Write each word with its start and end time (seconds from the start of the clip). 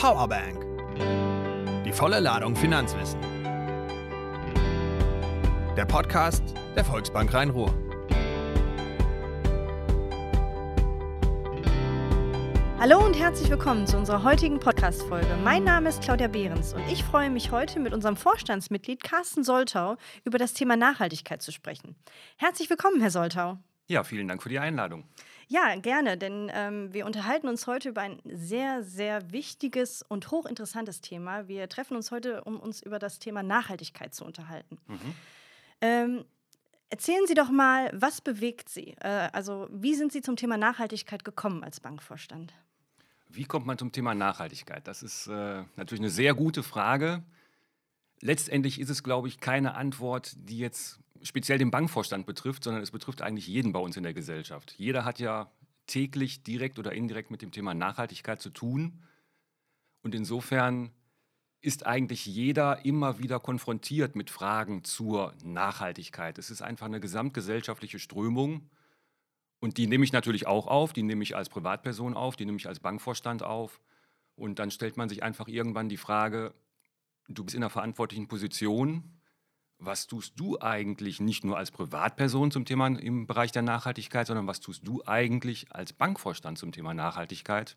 Powerbank. 0.00 0.64
Die 1.84 1.92
volle 1.92 2.20
Ladung 2.20 2.56
Finanzwissen. 2.56 3.20
Der 5.76 5.84
Podcast 5.84 6.42
der 6.74 6.86
Volksbank 6.86 7.34
Rhein-Ruhr. 7.34 7.70
Hallo 12.78 13.04
und 13.04 13.18
herzlich 13.18 13.50
willkommen 13.50 13.86
zu 13.86 13.98
unserer 13.98 14.22
heutigen 14.24 14.58
Podcast-Folge. 14.58 15.36
Mein 15.44 15.64
Name 15.64 15.90
ist 15.90 16.00
Claudia 16.00 16.28
Behrens 16.28 16.72
und 16.72 16.90
ich 16.90 17.04
freue 17.04 17.28
mich 17.28 17.50
heute 17.50 17.78
mit 17.78 17.92
unserem 17.92 18.16
Vorstandsmitglied 18.16 19.02
Carsten 19.02 19.44
Soltau 19.44 19.98
über 20.24 20.38
das 20.38 20.54
Thema 20.54 20.76
Nachhaltigkeit 20.76 21.42
zu 21.42 21.52
sprechen. 21.52 21.94
Herzlich 22.38 22.70
willkommen, 22.70 23.02
Herr 23.02 23.10
Soltau. 23.10 23.58
Ja, 23.86 24.02
vielen 24.02 24.28
Dank 24.28 24.42
für 24.42 24.48
die 24.48 24.58
Einladung. 24.58 25.04
Ja, 25.52 25.74
gerne, 25.74 26.16
denn 26.16 26.48
ähm, 26.54 26.94
wir 26.94 27.04
unterhalten 27.04 27.48
uns 27.48 27.66
heute 27.66 27.88
über 27.88 28.02
ein 28.02 28.20
sehr, 28.24 28.84
sehr 28.84 29.32
wichtiges 29.32 30.04
und 30.06 30.30
hochinteressantes 30.30 31.00
Thema. 31.00 31.48
Wir 31.48 31.68
treffen 31.68 31.96
uns 31.96 32.12
heute, 32.12 32.44
um 32.44 32.60
uns 32.60 32.80
über 32.80 33.00
das 33.00 33.18
Thema 33.18 33.42
Nachhaltigkeit 33.42 34.14
zu 34.14 34.24
unterhalten. 34.24 34.78
Mhm. 34.86 35.14
Ähm, 35.80 36.24
erzählen 36.88 37.26
Sie 37.26 37.34
doch 37.34 37.50
mal, 37.50 37.90
was 37.92 38.20
bewegt 38.20 38.68
Sie? 38.68 38.94
Äh, 39.00 39.28
also, 39.32 39.66
wie 39.72 39.96
sind 39.96 40.12
Sie 40.12 40.22
zum 40.22 40.36
Thema 40.36 40.56
Nachhaltigkeit 40.56 41.24
gekommen 41.24 41.64
als 41.64 41.80
Bankvorstand? 41.80 42.54
Wie 43.28 43.44
kommt 43.44 43.66
man 43.66 43.76
zum 43.76 43.90
Thema 43.90 44.14
Nachhaltigkeit? 44.14 44.86
Das 44.86 45.02
ist 45.02 45.26
äh, 45.26 45.64
natürlich 45.74 46.00
eine 46.00 46.10
sehr 46.10 46.34
gute 46.34 46.62
Frage. 46.62 47.24
Letztendlich 48.20 48.78
ist 48.78 48.88
es, 48.88 49.02
glaube 49.02 49.26
ich, 49.26 49.40
keine 49.40 49.74
Antwort, 49.74 50.32
die 50.36 50.58
jetzt 50.58 51.00
speziell 51.22 51.58
den 51.58 51.70
Bankvorstand 51.70 52.26
betrifft, 52.26 52.64
sondern 52.64 52.82
es 52.82 52.90
betrifft 52.90 53.22
eigentlich 53.22 53.46
jeden 53.46 53.72
bei 53.72 53.80
uns 53.80 53.96
in 53.96 54.02
der 54.02 54.14
Gesellschaft. 54.14 54.74
Jeder 54.76 55.04
hat 55.04 55.18
ja 55.18 55.50
täglich 55.86 56.42
direkt 56.42 56.78
oder 56.78 56.92
indirekt 56.92 57.30
mit 57.30 57.42
dem 57.42 57.50
Thema 57.50 57.74
Nachhaltigkeit 57.74 58.40
zu 58.40 58.50
tun. 58.50 59.02
Und 60.02 60.14
insofern 60.14 60.90
ist 61.60 61.86
eigentlich 61.86 62.24
jeder 62.24 62.84
immer 62.84 63.18
wieder 63.18 63.38
konfrontiert 63.38 64.16
mit 64.16 64.30
Fragen 64.30 64.84
zur 64.84 65.34
Nachhaltigkeit. 65.44 66.38
Es 66.38 66.50
ist 66.50 66.62
einfach 66.62 66.86
eine 66.86 67.00
gesamtgesellschaftliche 67.00 67.98
Strömung, 67.98 68.70
und 69.60 69.76
die 69.76 69.86
nehme 69.86 70.04
ich 70.04 70.12
natürlich 70.12 70.46
auch 70.46 70.66
auf, 70.66 70.94
die 70.94 71.02
nehme 71.02 71.22
ich 71.22 71.36
als 71.36 71.50
Privatperson 71.50 72.14
auf, 72.14 72.36
die 72.36 72.46
nehme 72.46 72.56
ich 72.56 72.66
als 72.66 72.80
Bankvorstand 72.80 73.42
auf. 73.42 73.80
Und 74.34 74.58
dann 74.58 74.70
stellt 74.70 74.96
man 74.96 75.10
sich 75.10 75.22
einfach 75.22 75.48
irgendwann 75.48 75.90
die 75.90 75.98
Frage, 75.98 76.54
du 77.28 77.44
bist 77.44 77.54
in 77.54 77.62
einer 77.62 77.70
verantwortlichen 77.70 78.26
Position, 78.26 79.19
was 79.80 80.06
tust 80.06 80.38
du 80.38 80.60
eigentlich 80.60 81.20
nicht 81.20 81.42
nur 81.42 81.56
als 81.56 81.70
Privatperson 81.70 82.50
zum 82.50 82.66
Thema 82.66 82.86
im 82.86 83.26
Bereich 83.26 83.50
der 83.50 83.62
Nachhaltigkeit, 83.62 84.26
sondern 84.26 84.46
was 84.46 84.60
tust 84.60 84.86
du 84.86 85.02
eigentlich 85.06 85.72
als 85.72 85.92
Bankvorstand 85.92 86.58
zum 86.58 86.70
Thema 86.70 86.92
Nachhaltigkeit? 86.94 87.76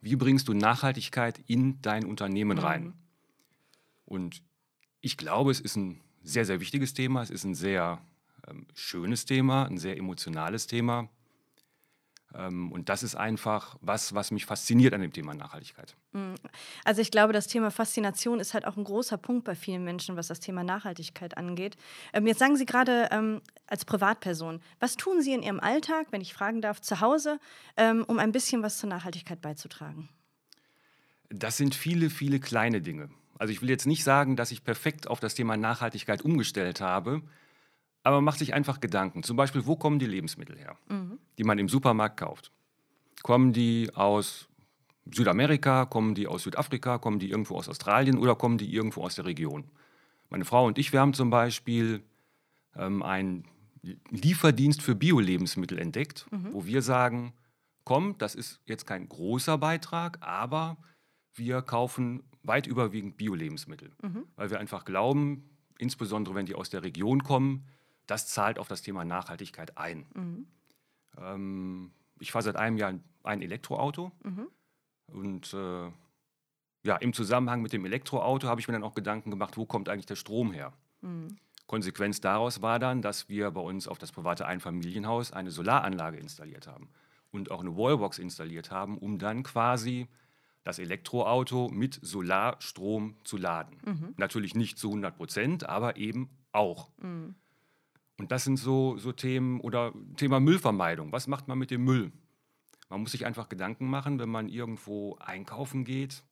Wie 0.00 0.16
bringst 0.16 0.48
du 0.48 0.54
Nachhaltigkeit 0.54 1.40
in 1.46 1.80
dein 1.82 2.04
Unternehmen 2.04 2.58
rein? 2.58 2.84
Mhm. 2.84 2.94
Und 4.06 4.42
ich 5.00 5.16
glaube, 5.16 5.50
es 5.50 5.60
ist 5.60 5.76
ein 5.76 6.00
sehr, 6.22 6.44
sehr 6.44 6.60
wichtiges 6.60 6.94
Thema, 6.94 7.22
es 7.22 7.30
ist 7.30 7.44
ein 7.44 7.54
sehr 7.54 8.00
ähm, 8.48 8.66
schönes 8.74 9.26
Thema, 9.26 9.64
ein 9.64 9.78
sehr 9.78 9.96
emotionales 9.96 10.66
Thema. 10.66 11.08
Ähm, 12.36 12.70
und 12.72 12.88
das 12.88 13.02
ist 13.02 13.14
einfach 13.14 13.76
was, 13.80 14.14
was 14.14 14.30
mich 14.30 14.46
fasziniert 14.46 14.94
an 14.94 15.00
dem 15.00 15.12
Thema 15.12 15.34
Nachhaltigkeit. 15.34 15.96
Mm. 16.12 16.34
Also 16.84 17.00
ich 17.00 17.10
glaube, 17.10 17.32
das 17.32 17.46
Thema 17.46 17.70
Faszination 17.70 18.40
ist 18.40 18.54
halt 18.54 18.66
auch 18.66 18.76
ein 18.76 18.84
großer 18.84 19.16
Punkt 19.16 19.44
bei 19.44 19.54
vielen 19.54 19.84
Menschen, 19.84 20.16
was 20.16 20.28
das 20.28 20.40
Thema 20.40 20.62
Nachhaltigkeit 20.64 21.36
angeht. 21.36 21.76
Ähm, 22.12 22.26
jetzt 22.26 22.38
sagen 22.38 22.56
Sie 22.56 22.66
gerade 22.66 23.08
ähm, 23.10 23.40
als 23.66 23.84
Privatperson, 23.84 24.60
was 24.80 24.96
tun 24.96 25.22
Sie 25.22 25.32
in 25.32 25.42
Ihrem 25.42 25.60
Alltag, 25.60 26.08
wenn 26.10 26.20
ich 26.20 26.34
fragen 26.34 26.60
darf, 26.60 26.80
zu 26.80 27.00
Hause, 27.00 27.38
um 28.06 28.18
ein 28.18 28.32
bisschen 28.32 28.62
was 28.62 28.78
zur 28.78 28.88
Nachhaltigkeit 28.88 29.40
beizutragen? 29.40 30.08
Das 31.28 31.56
sind 31.56 31.74
viele, 31.74 32.10
viele 32.10 32.40
kleine 32.40 32.80
Dinge. 32.80 33.10
Also 33.38 33.52
ich 33.52 33.60
will 33.60 33.68
jetzt 33.68 33.86
nicht 33.86 34.04
sagen, 34.04 34.36
dass 34.36 34.50
ich 34.50 34.64
perfekt 34.64 35.08
auf 35.08 35.20
das 35.20 35.34
Thema 35.34 35.56
Nachhaltigkeit 35.56 36.22
umgestellt 36.22 36.80
habe, 36.80 37.22
aber 38.02 38.16
man 38.16 38.24
macht 38.24 38.38
sich 38.38 38.54
einfach 38.54 38.80
Gedanken. 38.80 39.22
Zum 39.22 39.36
Beispiel, 39.36 39.66
wo 39.66 39.76
kommen 39.76 39.98
die 39.98 40.06
Lebensmittel 40.06 40.56
her, 40.56 40.76
mhm. 40.88 41.05
Die 41.38 41.44
man 41.44 41.58
im 41.58 41.68
Supermarkt 41.68 42.18
kauft? 42.18 42.50
Kommen 43.22 43.52
die 43.52 43.90
aus 43.94 44.48
Südamerika, 45.10 45.84
kommen 45.86 46.14
die 46.14 46.26
aus 46.26 46.42
Südafrika, 46.42 46.98
kommen 46.98 47.18
die 47.18 47.30
irgendwo 47.30 47.56
aus 47.56 47.68
Australien 47.68 48.18
oder 48.18 48.34
kommen 48.34 48.58
die 48.58 48.72
irgendwo 48.72 49.02
aus 49.02 49.14
der 49.14 49.24
Region? 49.24 49.64
Meine 50.30 50.44
Frau 50.44 50.66
und 50.66 50.78
ich, 50.78 50.92
wir 50.92 51.00
haben 51.00 51.14
zum 51.14 51.30
Beispiel 51.30 52.02
ähm, 52.74 53.02
einen 53.02 53.44
Lieferdienst 54.10 54.82
für 54.82 54.94
Bio-Lebensmittel 54.94 55.78
entdeckt, 55.78 56.26
mhm. 56.30 56.52
wo 56.52 56.66
wir 56.66 56.82
sagen, 56.82 57.32
komm, 57.84 58.18
das 58.18 58.34
ist 58.34 58.60
jetzt 58.66 58.86
kein 58.86 59.08
großer 59.08 59.58
Beitrag, 59.58 60.18
aber 60.20 60.76
wir 61.34 61.62
kaufen 61.62 62.24
weit 62.42 62.66
überwiegend 62.66 63.16
Bio-Lebensmittel, 63.16 63.92
mhm. 64.02 64.24
weil 64.34 64.50
wir 64.50 64.58
einfach 64.58 64.84
glauben, 64.84 65.48
insbesondere 65.78 66.34
wenn 66.34 66.46
die 66.46 66.54
aus 66.54 66.70
der 66.70 66.82
Region 66.82 67.22
kommen, 67.22 67.66
das 68.06 68.26
zahlt 68.28 68.58
auf 68.58 68.68
das 68.68 68.82
Thema 68.82 69.04
Nachhaltigkeit 69.04 69.78
ein. 69.78 70.06
Mhm. 70.14 70.46
Ähm, 71.20 71.90
ich 72.20 72.32
fahre 72.32 72.44
seit 72.44 72.56
einem 72.56 72.76
Jahr 72.76 72.94
ein 73.22 73.42
Elektroauto 73.42 74.12
mhm. 74.22 74.48
und 75.08 75.52
äh, 75.54 75.90
ja, 76.82 76.96
im 76.96 77.12
Zusammenhang 77.12 77.62
mit 77.62 77.72
dem 77.72 77.84
Elektroauto 77.84 78.48
habe 78.48 78.60
ich 78.60 78.68
mir 78.68 78.72
dann 78.72 78.84
auch 78.84 78.94
Gedanken 78.94 79.30
gemacht, 79.30 79.56
wo 79.56 79.66
kommt 79.66 79.88
eigentlich 79.88 80.06
der 80.06 80.16
Strom 80.16 80.52
her? 80.52 80.72
Mhm. 81.00 81.36
Konsequenz 81.66 82.20
daraus 82.20 82.62
war 82.62 82.78
dann, 82.78 83.02
dass 83.02 83.28
wir 83.28 83.50
bei 83.50 83.60
uns 83.60 83.88
auf 83.88 83.98
das 83.98 84.12
private 84.12 84.46
Einfamilienhaus 84.46 85.32
eine 85.32 85.50
Solaranlage 85.50 86.16
installiert 86.16 86.68
haben 86.68 86.88
und 87.32 87.50
auch 87.50 87.60
eine 87.60 87.76
Wallbox 87.76 88.18
installiert 88.18 88.70
haben, 88.70 88.98
um 88.98 89.18
dann 89.18 89.42
quasi 89.42 90.06
das 90.62 90.78
Elektroauto 90.78 91.68
mit 91.68 91.98
Solarstrom 92.02 93.16
zu 93.24 93.36
laden. 93.36 93.78
Mhm. 93.84 94.14
Natürlich 94.16 94.54
nicht 94.54 94.78
zu 94.78 94.88
100 94.88 95.16
Prozent, 95.16 95.68
aber 95.68 95.96
eben 95.96 96.30
auch. 96.52 96.90
Mhm. 96.98 97.34
Und 98.18 98.32
das 98.32 98.44
sind 98.44 98.56
so, 98.56 98.96
so 98.96 99.12
Themen 99.12 99.60
oder 99.60 99.92
Thema 100.16 100.40
Müllvermeidung. 100.40 101.12
Was 101.12 101.26
macht 101.26 101.48
man 101.48 101.58
mit 101.58 101.70
dem 101.70 101.84
Müll? 101.84 102.12
Man 102.88 103.00
muss 103.00 103.12
sich 103.12 103.26
einfach 103.26 103.48
Gedanken 103.48 103.88
machen, 103.88 104.18
wenn 104.18 104.28
man 104.28 104.48
irgendwo 104.48 105.16
einkaufen 105.16 105.84
geht. 105.84 106.22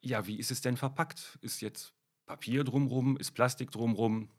Ja, 0.00 0.26
wie 0.26 0.38
ist 0.38 0.50
es 0.50 0.62
denn 0.62 0.76
verpackt? 0.76 1.38
Ist 1.42 1.60
jetzt 1.60 1.92
Papier 2.26 2.64
drumrum? 2.64 3.16
Ist 3.18 3.32
Plastik 3.32 3.70
drumrum? 3.70 4.30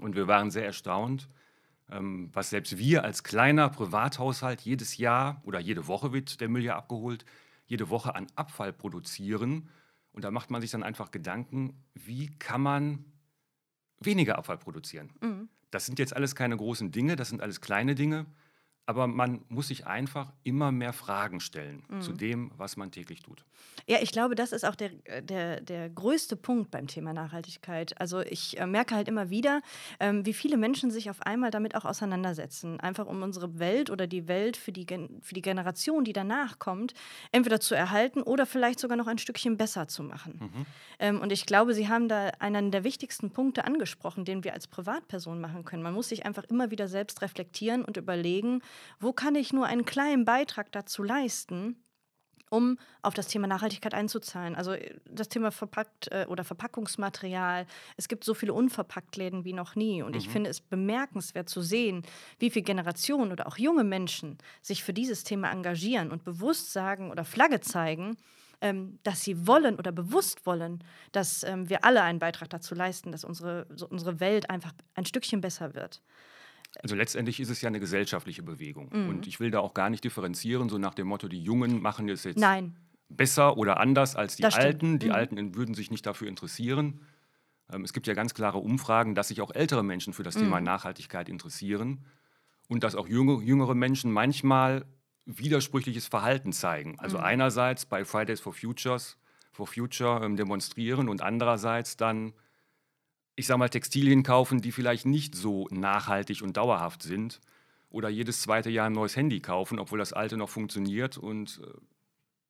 Und 0.00 0.16
wir 0.16 0.26
waren 0.26 0.50
sehr 0.50 0.64
erstaunt, 0.64 1.28
ähm, 1.90 2.30
was 2.32 2.50
selbst 2.50 2.78
wir 2.78 3.04
als 3.04 3.22
kleiner 3.22 3.68
Privathaushalt 3.68 4.62
jedes 4.62 4.96
Jahr 4.96 5.42
oder 5.44 5.60
jede 5.60 5.86
Woche 5.86 6.12
wird 6.12 6.40
der 6.40 6.48
Müll 6.48 6.64
ja 6.64 6.76
abgeholt, 6.76 7.26
jede 7.66 7.90
Woche 7.90 8.14
an 8.14 8.26
Abfall 8.34 8.72
produzieren. 8.72 9.68
Und 10.12 10.24
da 10.24 10.30
macht 10.30 10.50
man 10.50 10.62
sich 10.62 10.70
dann 10.70 10.82
einfach 10.82 11.10
Gedanken, 11.10 11.74
wie 11.94 12.28
kann 12.38 12.62
man 12.62 13.04
weniger 14.04 14.38
Abfall 14.38 14.58
produzieren. 14.58 15.10
Mhm. 15.20 15.48
Das 15.70 15.86
sind 15.86 15.98
jetzt 15.98 16.14
alles 16.14 16.34
keine 16.34 16.56
großen 16.56 16.90
Dinge, 16.90 17.16
das 17.16 17.30
sind 17.30 17.40
alles 17.40 17.60
kleine 17.60 17.94
Dinge. 17.94 18.26
Aber 18.86 19.06
man 19.06 19.44
muss 19.48 19.68
sich 19.68 19.86
einfach 19.86 20.32
immer 20.42 20.72
mehr 20.72 20.92
Fragen 20.92 21.40
stellen 21.40 21.84
mhm. 21.88 22.00
zu 22.02 22.12
dem, 22.12 22.50
was 22.56 22.76
man 22.76 22.90
täglich 22.90 23.20
tut. 23.22 23.44
Ja, 23.86 23.98
ich 24.00 24.12
glaube, 24.12 24.34
das 24.34 24.52
ist 24.52 24.64
auch 24.64 24.74
der, 24.74 24.90
äh, 25.04 25.22
der, 25.22 25.60
der 25.60 25.88
größte 25.88 26.36
Punkt 26.36 26.70
beim 26.70 26.86
Thema 26.86 27.12
Nachhaltigkeit. 27.12 28.00
Also 28.00 28.20
ich 28.20 28.58
äh, 28.58 28.66
merke 28.66 28.94
halt 28.94 29.08
immer 29.08 29.30
wieder, 29.30 29.60
ähm, 30.00 30.24
wie 30.26 30.32
viele 30.32 30.56
Menschen 30.56 30.90
sich 30.90 31.10
auf 31.10 31.22
einmal 31.22 31.50
damit 31.50 31.74
auch 31.74 31.84
auseinandersetzen. 31.84 32.80
Einfach 32.80 33.06
um 33.06 33.22
unsere 33.22 33.58
Welt 33.58 33.90
oder 33.90 34.06
die 34.06 34.28
Welt 34.28 34.56
für 34.56 34.72
die, 34.72 34.86
für 35.20 35.34
die 35.34 35.42
Generation, 35.42 36.04
die 36.04 36.12
danach 36.12 36.58
kommt, 36.58 36.94
entweder 37.32 37.60
zu 37.60 37.74
erhalten 37.74 38.22
oder 38.22 38.46
vielleicht 38.46 38.78
sogar 38.78 38.96
noch 38.96 39.06
ein 39.06 39.18
Stückchen 39.18 39.56
besser 39.56 39.88
zu 39.88 40.02
machen. 40.02 40.38
Mhm. 40.40 40.66
Ähm, 40.98 41.20
und 41.20 41.32
ich 41.32 41.46
glaube, 41.46 41.74
Sie 41.74 41.88
haben 41.88 42.08
da 42.08 42.28
einen 42.38 42.70
der 42.70 42.84
wichtigsten 42.84 43.30
Punkte 43.30 43.64
angesprochen, 43.64 44.24
den 44.24 44.44
wir 44.44 44.54
als 44.54 44.66
Privatperson 44.66 45.40
machen 45.40 45.64
können. 45.64 45.82
Man 45.82 45.94
muss 45.94 46.08
sich 46.08 46.24
einfach 46.26 46.44
immer 46.44 46.70
wieder 46.70 46.88
selbst 46.88 47.22
reflektieren 47.22 47.84
und 47.84 47.96
überlegen, 47.96 48.60
wo 49.00 49.12
kann 49.12 49.34
ich 49.34 49.52
nur 49.52 49.66
einen 49.66 49.84
kleinen 49.84 50.24
Beitrag 50.24 50.72
dazu 50.72 51.02
leisten, 51.02 51.82
um 52.52 52.76
auf 53.00 53.14
das 53.14 53.28
Thema 53.28 53.46
Nachhaltigkeit 53.46 53.94
einzuzahlen. 53.94 54.54
Also 54.54 54.72
äh, 54.72 54.94
das 55.06 55.30
Thema 55.30 55.50
verpackt 55.50 56.08
äh, 56.12 56.26
oder 56.28 56.44
Verpackungsmaterial. 56.44 57.66
Es 57.96 58.08
gibt 58.08 58.24
so 58.24 58.34
viele 58.34 58.52
Unverpacktläden 58.52 59.44
wie 59.46 59.54
noch 59.54 59.74
nie. 59.74 60.02
Und 60.02 60.12
mhm. 60.12 60.18
ich 60.18 60.28
finde 60.28 60.50
es 60.50 60.60
bemerkenswert 60.60 61.48
zu 61.48 61.62
sehen, 61.62 62.02
wie 62.38 62.50
viele 62.50 62.64
Generationen 62.64 63.32
oder 63.32 63.46
auch 63.46 63.56
junge 63.56 63.84
Menschen 63.84 64.36
sich 64.60 64.84
für 64.84 64.92
dieses 64.92 65.24
Thema 65.24 65.50
engagieren 65.50 66.12
und 66.12 66.24
bewusst 66.24 66.72
sagen 66.74 67.10
oder 67.10 67.24
Flagge 67.24 67.60
zeigen, 67.60 68.18
ähm, 68.60 68.98
dass 69.02 69.22
sie 69.22 69.46
wollen 69.46 69.76
oder 69.76 69.90
bewusst 69.90 70.44
wollen, 70.44 70.84
dass 71.12 71.44
ähm, 71.44 71.70
wir 71.70 71.86
alle 71.86 72.02
einen 72.02 72.18
Beitrag 72.18 72.50
dazu 72.50 72.74
leisten, 72.74 73.12
dass 73.12 73.24
unsere, 73.24 73.66
unsere 73.88 74.20
Welt 74.20 74.50
einfach 74.50 74.72
ein 74.94 75.06
Stückchen 75.06 75.40
besser 75.40 75.74
wird. 75.74 76.02
Also 76.80 76.94
letztendlich 76.94 77.38
ist 77.40 77.50
es 77.50 77.60
ja 77.60 77.68
eine 77.68 77.80
gesellschaftliche 77.80 78.42
Bewegung. 78.42 78.90
Mhm. 78.92 79.08
Und 79.08 79.26
ich 79.26 79.40
will 79.40 79.50
da 79.50 79.60
auch 79.60 79.74
gar 79.74 79.90
nicht 79.90 80.04
differenzieren, 80.04 80.68
so 80.68 80.78
nach 80.78 80.94
dem 80.94 81.06
Motto, 81.06 81.28
die 81.28 81.42
Jungen 81.42 81.82
machen 81.82 82.08
es 82.08 82.24
jetzt 82.24 82.38
Nein. 82.38 82.76
besser 83.08 83.58
oder 83.58 83.78
anders 83.78 84.16
als 84.16 84.36
die 84.36 84.42
das 84.42 84.54
Alten. 84.54 84.98
Die 84.98 85.08
mhm. 85.08 85.12
Alten 85.12 85.54
würden 85.54 85.74
sich 85.74 85.90
nicht 85.90 86.06
dafür 86.06 86.28
interessieren. 86.28 87.02
Ähm, 87.70 87.84
es 87.84 87.92
gibt 87.92 88.06
ja 88.06 88.14
ganz 88.14 88.34
klare 88.34 88.58
Umfragen, 88.58 89.14
dass 89.14 89.28
sich 89.28 89.40
auch 89.40 89.54
ältere 89.54 89.82
Menschen 89.82 90.12
für 90.12 90.22
das 90.22 90.36
mhm. 90.36 90.42
Thema 90.42 90.60
Nachhaltigkeit 90.60 91.28
interessieren 91.28 92.04
und 92.68 92.84
dass 92.84 92.94
auch 92.94 93.08
junge, 93.08 93.42
jüngere 93.42 93.74
Menschen 93.74 94.10
manchmal 94.10 94.86
widersprüchliches 95.26 96.06
Verhalten 96.06 96.52
zeigen. 96.52 96.98
Also 96.98 97.18
Mhm. 97.18 97.24
einerseits 97.24 97.86
bei 97.86 98.04
Fridays 98.04 98.40
for 98.40 98.52
Futures, 98.52 99.18
for 99.52 99.66
Future 99.66 100.24
ähm, 100.24 100.36
demonstrieren 100.36 101.08
und 101.08 101.22
andererseits 101.22 101.96
dann, 101.96 102.32
ich 103.34 103.46
sag 103.46 103.58
mal, 103.58 103.68
Textilien 103.68 104.22
kaufen, 104.22 104.60
die 104.60 104.72
vielleicht 104.72 105.06
nicht 105.06 105.34
so 105.34 105.68
nachhaltig 105.70 106.42
und 106.42 106.56
dauerhaft 106.56 107.02
sind. 107.02 107.40
Oder 107.88 108.08
jedes 108.08 108.40
zweite 108.40 108.70
Jahr 108.70 108.86
ein 108.86 108.92
neues 108.92 109.16
Handy 109.16 109.40
kaufen, 109.40 109.78
obwohl 109.78 109.98
das 109.98 110.12
alte 110.12 110.36
noch 110.36 110.48
funktioniert. 110.48 111.18
Und 111.18 111.60
äh, 111.62 111.78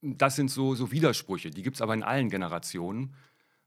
das 0.02 0.36
sind 0.36 0.50
so, 0.50 0.74
so 0.74 0.92
Widersprüche, 0.92 1.50
die 1.50 1.62
gibt 1.62 1.76
es 1.76 1.82
aber 1.82 1.94
in 1.94 2.02
allen 2.02 2.30
Generationen. 2.30 3.14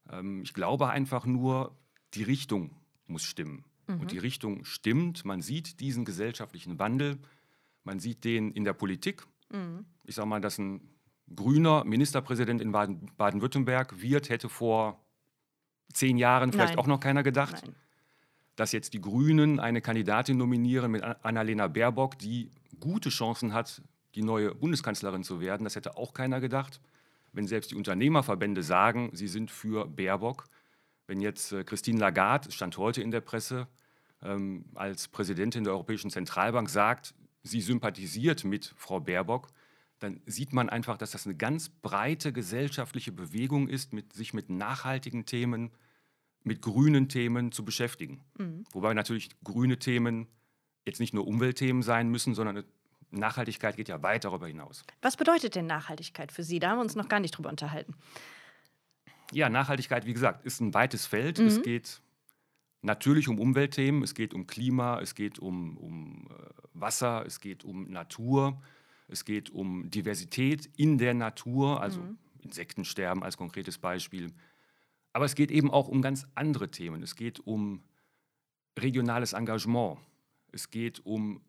Ähm, 0.09 0.41
ich 0.43 0.53
glaube 0.53 0.89
einfach 0.89 1.25
nur, 1.25 1.75
die 2.13 2.23
Richtung 2.23 2.71
muss 3.07 3.23
stimmen. 3.23 3.65
Und 3.87 4.11
die 4.11 4.17
Richtung 4.17 4.65
stimmt. 4.65 5.25
Man 5.25 5.41
sieht 5.41 5.79
diesen 5.79 6.05
gesellschaftlichen 6.05 6.79
Wandel. 6.79 7.19
Man 7.83 7.99
sieht 7.99 8.23
den 8.23 8.51
in 8.51 8.63
der 8.63 8.73
Politik. 8.73 9.27
Ich 10.05 10.15
sage 10.15 10.27
mal, 10.27 10.41
dass 10.41 10.57
ein 10.57 10.89
grüner 11.35 11.83
Ministerpräsident 11.83 12.61
in 12.61 12.71
Baden- 12.71 13.11
Baden-Württemberg 13.15 14.01
wird, 14.01 14.29
hätte 14.29 14.49
vor 14.49 15.04
zehn 15.93 16.17
Jahren 16.17 16.51
vielleicht 16.51 16.75
Nein. 16.75 16.79
auch 16.79 16.87
noch 16.87 16.99
keiner 16.99 17.23
gedacht. 17.23 17.61
Nein. 17.63 17.75
Dass 18.55 18.71
jetzt 18.71 18.93
die 18.93 19.01
Grünen 19.01 19.59
eine 19.59 19.81
Kandidatin 19.81 20.37
nominieren 20.37 20.91
mit 20.91 21.03
An- 21.03 21.15
Annalena 21.23 21.67
Baerbock, 21.67 22.17
die 22.19 22.49
gute 22.79 23.09
Chancen 23.09 23.53
hat, 23.53 23.81
die 24.15 24.21
neue 24.21 24.55
Bundeskanzlerin 24.55 25.23
zu 25.23 25.41
werden, 25.41 25.65
das 25.65 25.75
hätte 25.75 25.97
auch 25.97 26.13
keiner 26.13 26.39
gedacht. 26.39 26.79
Wenn 27.33 27.47
selbst 27.47 27.71
die 27.71 27.75
Unternehmerverbände 27.75 28.63
sagen, 28.63 29.09
sie 29.13 29.27
sind 29.27 29.51
für 29.51 29.87
Baerbock. 29.87 30.45
Wenn 31.05 31.19
jetzt 31.19 31.51
äh, 31.51 31.63
Christine 31.65 31.99
Lagarde, 31.99 32.51
stand 32.51 32.77
heute 32.77 33.01
in 33.01 33.11
der 33.11 33.19
Presse, 33.21 33.67
ähm, 34.23 34.65
als 34.73 35.09
Präsidentin 35.09 35.65
der 35.65 35.73
Europäischen 35.73 36.09
Zentralbank 36.09 36.69
sagt, 36.69 37.13
sie 37.43 37.59
sympathisiert 37.61 38.45
mit 38.45 38.73
Frau 38.77 39.01
Baerbock, 39.01 39.49
dann 39.99 40.21
sieht 40.25 40.53
man 40.53 40.69
einfach, 40.69 40.97
dass 40.97 41.11
das 41.11 41.25
eine 41.25 41.35
ganz 41.35 41.69
breite 41.69 42.33
gesellschaftliche 42.33 43.11
Bewegung 43.11 43.67
ist, 43.67 43.93
mit, 43.93 44.13
sich 44.13 44.33
mit 44.33 44.49
nachhaltigen 44.49 45.25
Themen, 45.25 45.71
mit 46.43 46.61
grünen 46.61 47.09
Themen 47.09 47.51
zu 47.51 47.63
beschäftigen. 47.65 48.23
Wobei 48.71 48.93
natürlich 48.93 49.29
grüne 49.43 49.79
Themen 49.79 50.27
jetzt 50.85 50.99
nicht 50.99 51.13
nur 51.13 51.27
Umweltthemen 51.27 51.81
sein 51.81 52.09
müssen, 52.09 52.35
sondern 52.35 52.63
Nachhaltigkeit 53.11 53.75
geht 53.77 53.87
ja 53.87 54.01
weit 54.03 54.25
darüber 54.25 54.47
hinaus. 54.47 54.83
Was 55.01 55.17
bedeutet 55.17 55.55
denn 55.55 55.65
Nachhaltigkeit 55.65 56.31
für 56.31 56.43
Sie? 56.43 56.59
Da 56.59 56.69
haben 56.69 56.77
wir 56.77 56.81
uns 56.81 56.95
noch 56.95 57.07
gar 57.07 57.19
nicht 57.19 57.31
drüber 57.31 57.49
unterhalten. 57.49 57.95
Ja, 59.31 59.49
Nachhaltigkeit, 59.49 60.05
wie 60.05 60.13
gesagt, 60.13 60.45
ist 60.45 60.59
ein 60.59 60.73
weites 60.73 61.05
Feld. 61.05 61.39
Es 61.39 61.61
geht 61.63 62.01
natürlich 62.81 63.27
um 63.27 63.39
Umweltthemen, 63.39 64.03
es 64.03 64.13
geht 64.13 64.33
um 64.33 64.45
Klima, 64.45 64.99
es 65.01 65.15
geht 65.15 65.39
um, 65.39 65.77
um 65.77 66.27
äh, 66.29 66.33
Wasser, 66.73 67.25
es 67.25 67.39
geht 67.39 67.63
um 67.63 67.89
Natur, 67.89 68.61
es 69.07 69.25
geht 69.25 69.49
um 69.49 69.89
Diversität 69.89 70.69
in 70.77 70.97
der 70.97 71.13
Natur, 71.13 71.81
also 71.81 72.01
Insektensterben 72.39 73.23
als 73.23 73.37
konkretes 73.37 73.77
Beispiel. 73.77 74.31
Aber 75.13 75.25
es 75.25 75.35
geht 75.35 75.51
eben 75.51 75.71
auch 75.71 75.87
um 75.87 76.01
ganz 76.01 76.27
andere 76.35 76.69
Themen. 76.69 77.01
Es 77.03 77.15
geht 77.15 77.39
um 77.39 77.83
regionales 78.77 79.33
Engagement. 79.33 79.99
Es 80.51 80.69
geht 80.69 81.05
um 81.05 81.41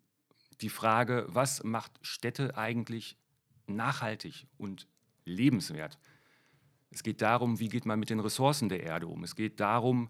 die 0.60 0.68
Frage, 0.68 1.26
was 1.28 1.64
macht 1.64 1.92
Städte 2.02 2.56
eigentlich 2.56 3.16
nachhaltig 3.66 4.46
und 4.56 4.86
lebenswert? 5.24 5.98
Es 6.90 7.02
geht 7.02 7.20
darum, 7.20 7.58
wie 7.58 7.68
geht 7.68 7.84
man 7.84 7.98
mit 7.98 8.10
den 8.10 8.20
Ressourcen 8.20 8.68
der 8.68 8.82
Erde 8.82 9.06
um. 9.06 9.24
Es 9.24 9.34
geht 9.34 9.60
darum, 9.60 10.08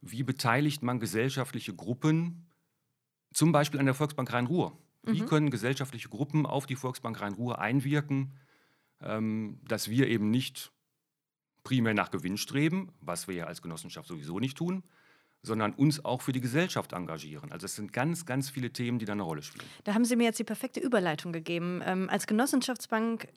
wie 0.00 0.22
beteiligt 0.22 0.82
man 0.82 1.00
gesellschaftliche 1.00 1.74
Gruppen, 1.74 2.46
zum 3.32 3.52
Beispiel 3.52 3.80
an 3.80 3.86
der 3.86 3.94
Volksbank 3.94 4.32
Rhein-Ruhr. 4.32 4.78
Wie 5.06 5.20
können 5.20 5.50
gesellschaftliche 5.50 6.08
Gruppen 6.08 6.46
auf 6.46 6.66
die 6.66 6.76
Volksbank 6.76 7.20
Rhein-Ruhr 7.20 7.58
einwirken, 7.58 8.32
ähm, 9.02 9.60
dass 9.66 9.88
wir 9.88 10.08
eben 10.08 10.30
nicht 10.30 10.72
primär 11.62 11.94
nach 11.94 12.10
Gewinn 12.10 12.36
streben, 12.36 12.92
was 13.00 13.28
wir 13.28 13.34
ja 13.34 13.44
als 13.44 13.62
Genossenschaft 13.62 14.08
sowieso 14.08 14.38
nicht 14.38 14.56
tun, 14.56 14.82
sondern 15.42 15.72
uns 15.72 16.04
auch 16.04 16.22
für 16.22 16.32
die 16.32 16.40
Gesellschaft 16.40 16.92
engagieren. 16.92 17.52
Also 17.52 17.66
es 17.66 17.76
sind 17.76 17.92
ganz, 17.92 18.24
ganz 18.24 18.50
viele 18.50 18.72
Themen, 18.72 18.98
die 18.98 19.04
da 19.04 19.12
eine 19.12 19.22
Rolle 19.22 19.42
spielen. 19.42 19.66
Da 19.84 19.94
haben 19.94 20.04
Sie 20.04 20.16
mir 20.16 20.24
jetzt 20.24 20.38
die 20.38 20.44
perfekte 20.44 20.80
Überleitung 20.80 21.32
gegeben. 21.32 21.82
Ähm, 21.84 22.08
als 22.08 22.26
Genossenschaftsbank 22.26 23.28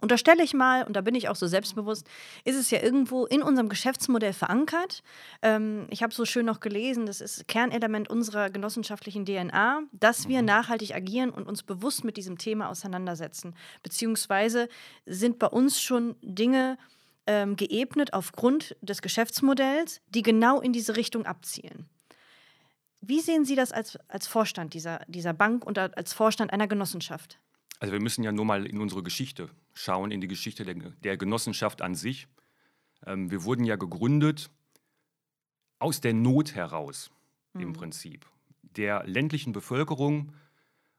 unterstelle 0.00 0.42
ich 0.42 0.54
mal, 0.54 0.84
und 0.84 0.94
da 0.94 1.00
bin 1.00 1.14
ich 1.14 1.28
auch 1.28 1.36
so 1.36 1.46
selbstbewusst, 1.46 2.06
ist 2.44 2.56
es 2.56 2.70
ja 2.70 2.82
irgendwo 2.82 3.26
in 3.26 3.42
unserem 3.42 3.68
Geschäftsmodell 3.68 4.32
verankert. 4.32 5.02
Ähm, 5.42 5.86
ich 5.90 6.02
habe 6.02 6.14
so 6.14 6.24
schön 6.24 6.46
noch 6.46 6.60
gelesen, 6.60 7.06
das 7.06 7.20
ist 7.20 7.48
Kernelement 7.48 8.08
unserer 8.08 8.50
genossenschaftlichen 8.50 9.24
DNA, 9.24 9.82
dass 9.92 10.28
wir 10.28 10.42
nachhaltig 10.42 10.94
agieren 10.94 11.30
und 11.30 11.46
uns 11.46 11.62
bewusst 11.62 12.04
mit 12.04 12.16
diesem 12.16 12.38
Thema 12.38 12.68
auseinandersetzen. 12.68 13.54
Beziehungsweise 13.82 14.68
sind 15.06 15.38
bei 15.38 15.48
uns 15.48 15.80
schon 15.80 16.16
Dinge 16.22 16.78
ähm, 17.26 17.56
geebnet 17.56 18.14
aufgrund 18.14 18.76
des 18.80 19.02
Geschäftsmodells, 19.02 20.00
die 20.08 20.22
genau 20.22 20.60
in 20.60 20.72
diese 20.72 20.96
Richtung 20.96 21.26
abzielen. 21.26 21.88
Wie 23.00 23.20
sehen 23.20 23.44
Sie 23.44 23.54
das 23.54 23.70
als, 23.70 23.98
als 24.08 24.26
Vorstand 24.26 24.74
dieser, 24.74 25.00
dieser 25.06 25.32
Bank 25.32 25.64
und 25.64 25.78
als 25.78 26.12
Vorstand 26.12 26.52
einer 26.52 26.66
Genossenschaft? 26.66 27.38
Also 27.78 27.92
wir 27.92 28.00
müssen 28.00 28.24
ja 28.24 28.32
nur 28.32 28.44
mal 28.44 28.66
in 28.66 28.78
unsere 28.78 29.02
Geschichte 29.02 29.48
schauen, 29.74 30.10
in 30.10 30.20
die 30.20 30.28
Geschichte 30.28 30.64
der, 30.64 30.74
der 30.74 31.16
Genossenschaft 31.16 31.82
an 31.82 31.94
sich. 31.94 32.26
Ähm, 33.06 33.30
wir 33.30 33.44
wurden 33.44 33.64
ja 33.64 33.76
gegründet 33.76 34.50
aus 35.78 36.00
der 36.00 36.12
Not 36.12 36.54
heraus 36.54 37.10
im 37.54 37.72
Prinzip. 37.72 38.26
Der 38.62 39.04
ländlichen 39.06 39.52
Bevölkerung, 39.52 40.32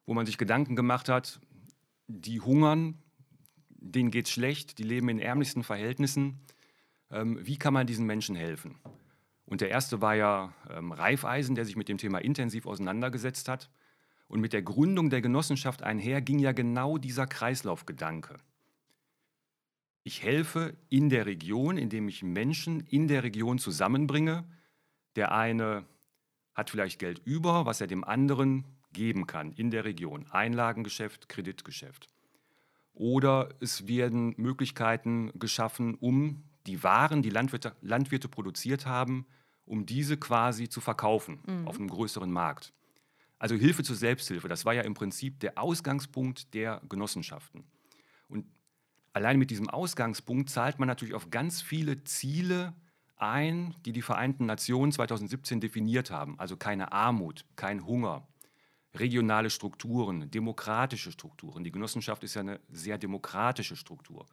wo 0.05 0.13
man 0.13 0.25
sich 0.25 0.37
Gedanken 0.37 0.75
gemacht 0.75 1.09
hat, 1.09 1.39
die 2.07 2.41
hungern, 2.41 2.97
denen 3.69 4.11
geht 4.11 4.25
es 4.25 4.31
schlecht, 4.31 4.77
die 4.77 4.83
leben 4.83 5.09
in 5.09 5.19
ärmlichsten 5.19 5.63
Verhältnissen. 5.63 6.39
Ähm, 7.11 7.39
wie 7.45 7.57
kann 7.57 7.73
man 7.73 7.87
diesen 7.87 8.05
Menschen 8.05 8.35
helfen? 8.35 8.77
Und 9.45 9.61
der 9.61 9.69
erste 9.69 10.01
war 10.01 10.15
ja 10.15 10.53
ähm, 10.69 10.91
Raiffeisen, 10.91 11.55
der 11.55 11.65
sich 11.65 11.75
mit 11.75 11.89
dem 11.89 11.97
Thema 11.97 12.19
intensiv 12.19 12.65
auseinandergesetzt 12.65 13.47
hat. 13.47 13.69
Und 14.29 14.41
mit 14.41 14.53
der 14.53 14.61
Gründung 14.61 15.09
der 15.09 15.21
Genossenschaft 15.21 15.81
einher 15.81 16.21
ging 16.21 16.39
ja 16.39 16.51
genau 16.51 16.99
dieser 16.99 17.25
Kreislaufgedanke. 17.25 18.37
Ich 20.03 20.23
helfe 20.23 20.77
in 20.87 21.09
der 21.09 21.25
Region, 21.25 21.77
indem 21.77 22.07
ich 22.07 22.23
Menschen 22.23 22.81
in 22.81 23.07
der 23.07 23.23
Region 23.23 23.57
zusammenbringe. 23.57 24.45
Der 25.15 25.31
eine 25.31 25.83
hat 26.53 26.69
vielleicht 26.69 26.99
Geld 26.99 27.21
über, 27.25 27.65
was 27.65 27.81
er 27.81 27.87
dem 27.87 28.03
anderen 28.03 28.65
geben 28.93 29.25
kann 29.25 29.51
in 29.51 29.71
der 29.71 29.83
Region. 29.83 30.27
Einlagengeschäft, 30.29 31.27
Kreditgeschäft. 31.27 32.07
Oder 32.93 33.49
es 33.59 33.87
werden 33.87 34.35
Möglichkeiten 34.37 35.31
geschaffen, 35.39 35.95
um 35.95 36.43
die 36.67 36.83
Waren, 36.83 37.23
die 37.23 37.29
Landwirte, 37.31 37.75
Landwirte 37.81 38.29
produziert 38.29 38.85
haben, 38.85 39.25
um 39.65 39.87
diese 39.87 40.17
quasi 40.17 40.69
zu 40.69 40.81
verkaufen 40.81 41.39
auf 41.65 41.77
einem 41.77 41.89
größeren 41.89 42.31
Markt. 42.31 42.73
Also 43.39 43.55
Hilfe 43.55 43.83
zur 43.83 43.95
Selbsthilfe, 43.95 44.49
das 44.49 44.65
war 44.65 44.73
ja 44.73 44.81
im 44.81 44.93
Prinzip 44.93 45.39
der 45.39 45.57
Ausgangspunkt 45.57 46.53
der 46.53 46.81
Genossenschaften. 46.89 47.63
Und 48.27 48.45
allein 49.13 49.39
mit 49.39 49.49
diesem 49.49 49.69
Ausgangspunkt 49.69 50.49
zahlt 50.49 50.77
man 50.77 50.87
natürlich 50.87 51.15
auf 51.15 51.31
ganz 51.31 51.61
viele 51.61 52.03
Ziele 52.03 52.73
ein, 53.15 53.75
die 53.85 53.93
die 53.93 54.01
Vereinten 54.01 54.45
Nationen 54.45 54.91
2017 54.91 55.61
definiert 55.61 56.11
haben. 56.11 56.37
Also 56.37 56.57
keine 56.57 56.91
Armut, 56.91 57.45
kein 57.55 57.85
Hunger, 57.85 58.27
regionale 58.93 59.49
Strukturen, 59.49 60.29
demokratische 60.31 61.11
Strukturen. 61.11 61.63
Die 61.63 61.71
Genossenschaft 61.71 62.23
ist 62.23 62.35
ja 62.35 62.41
eine 62.41 62.59
sehr 62.69 62.97
demokratische 62.97 63.75
Struktur, 63.75 64.25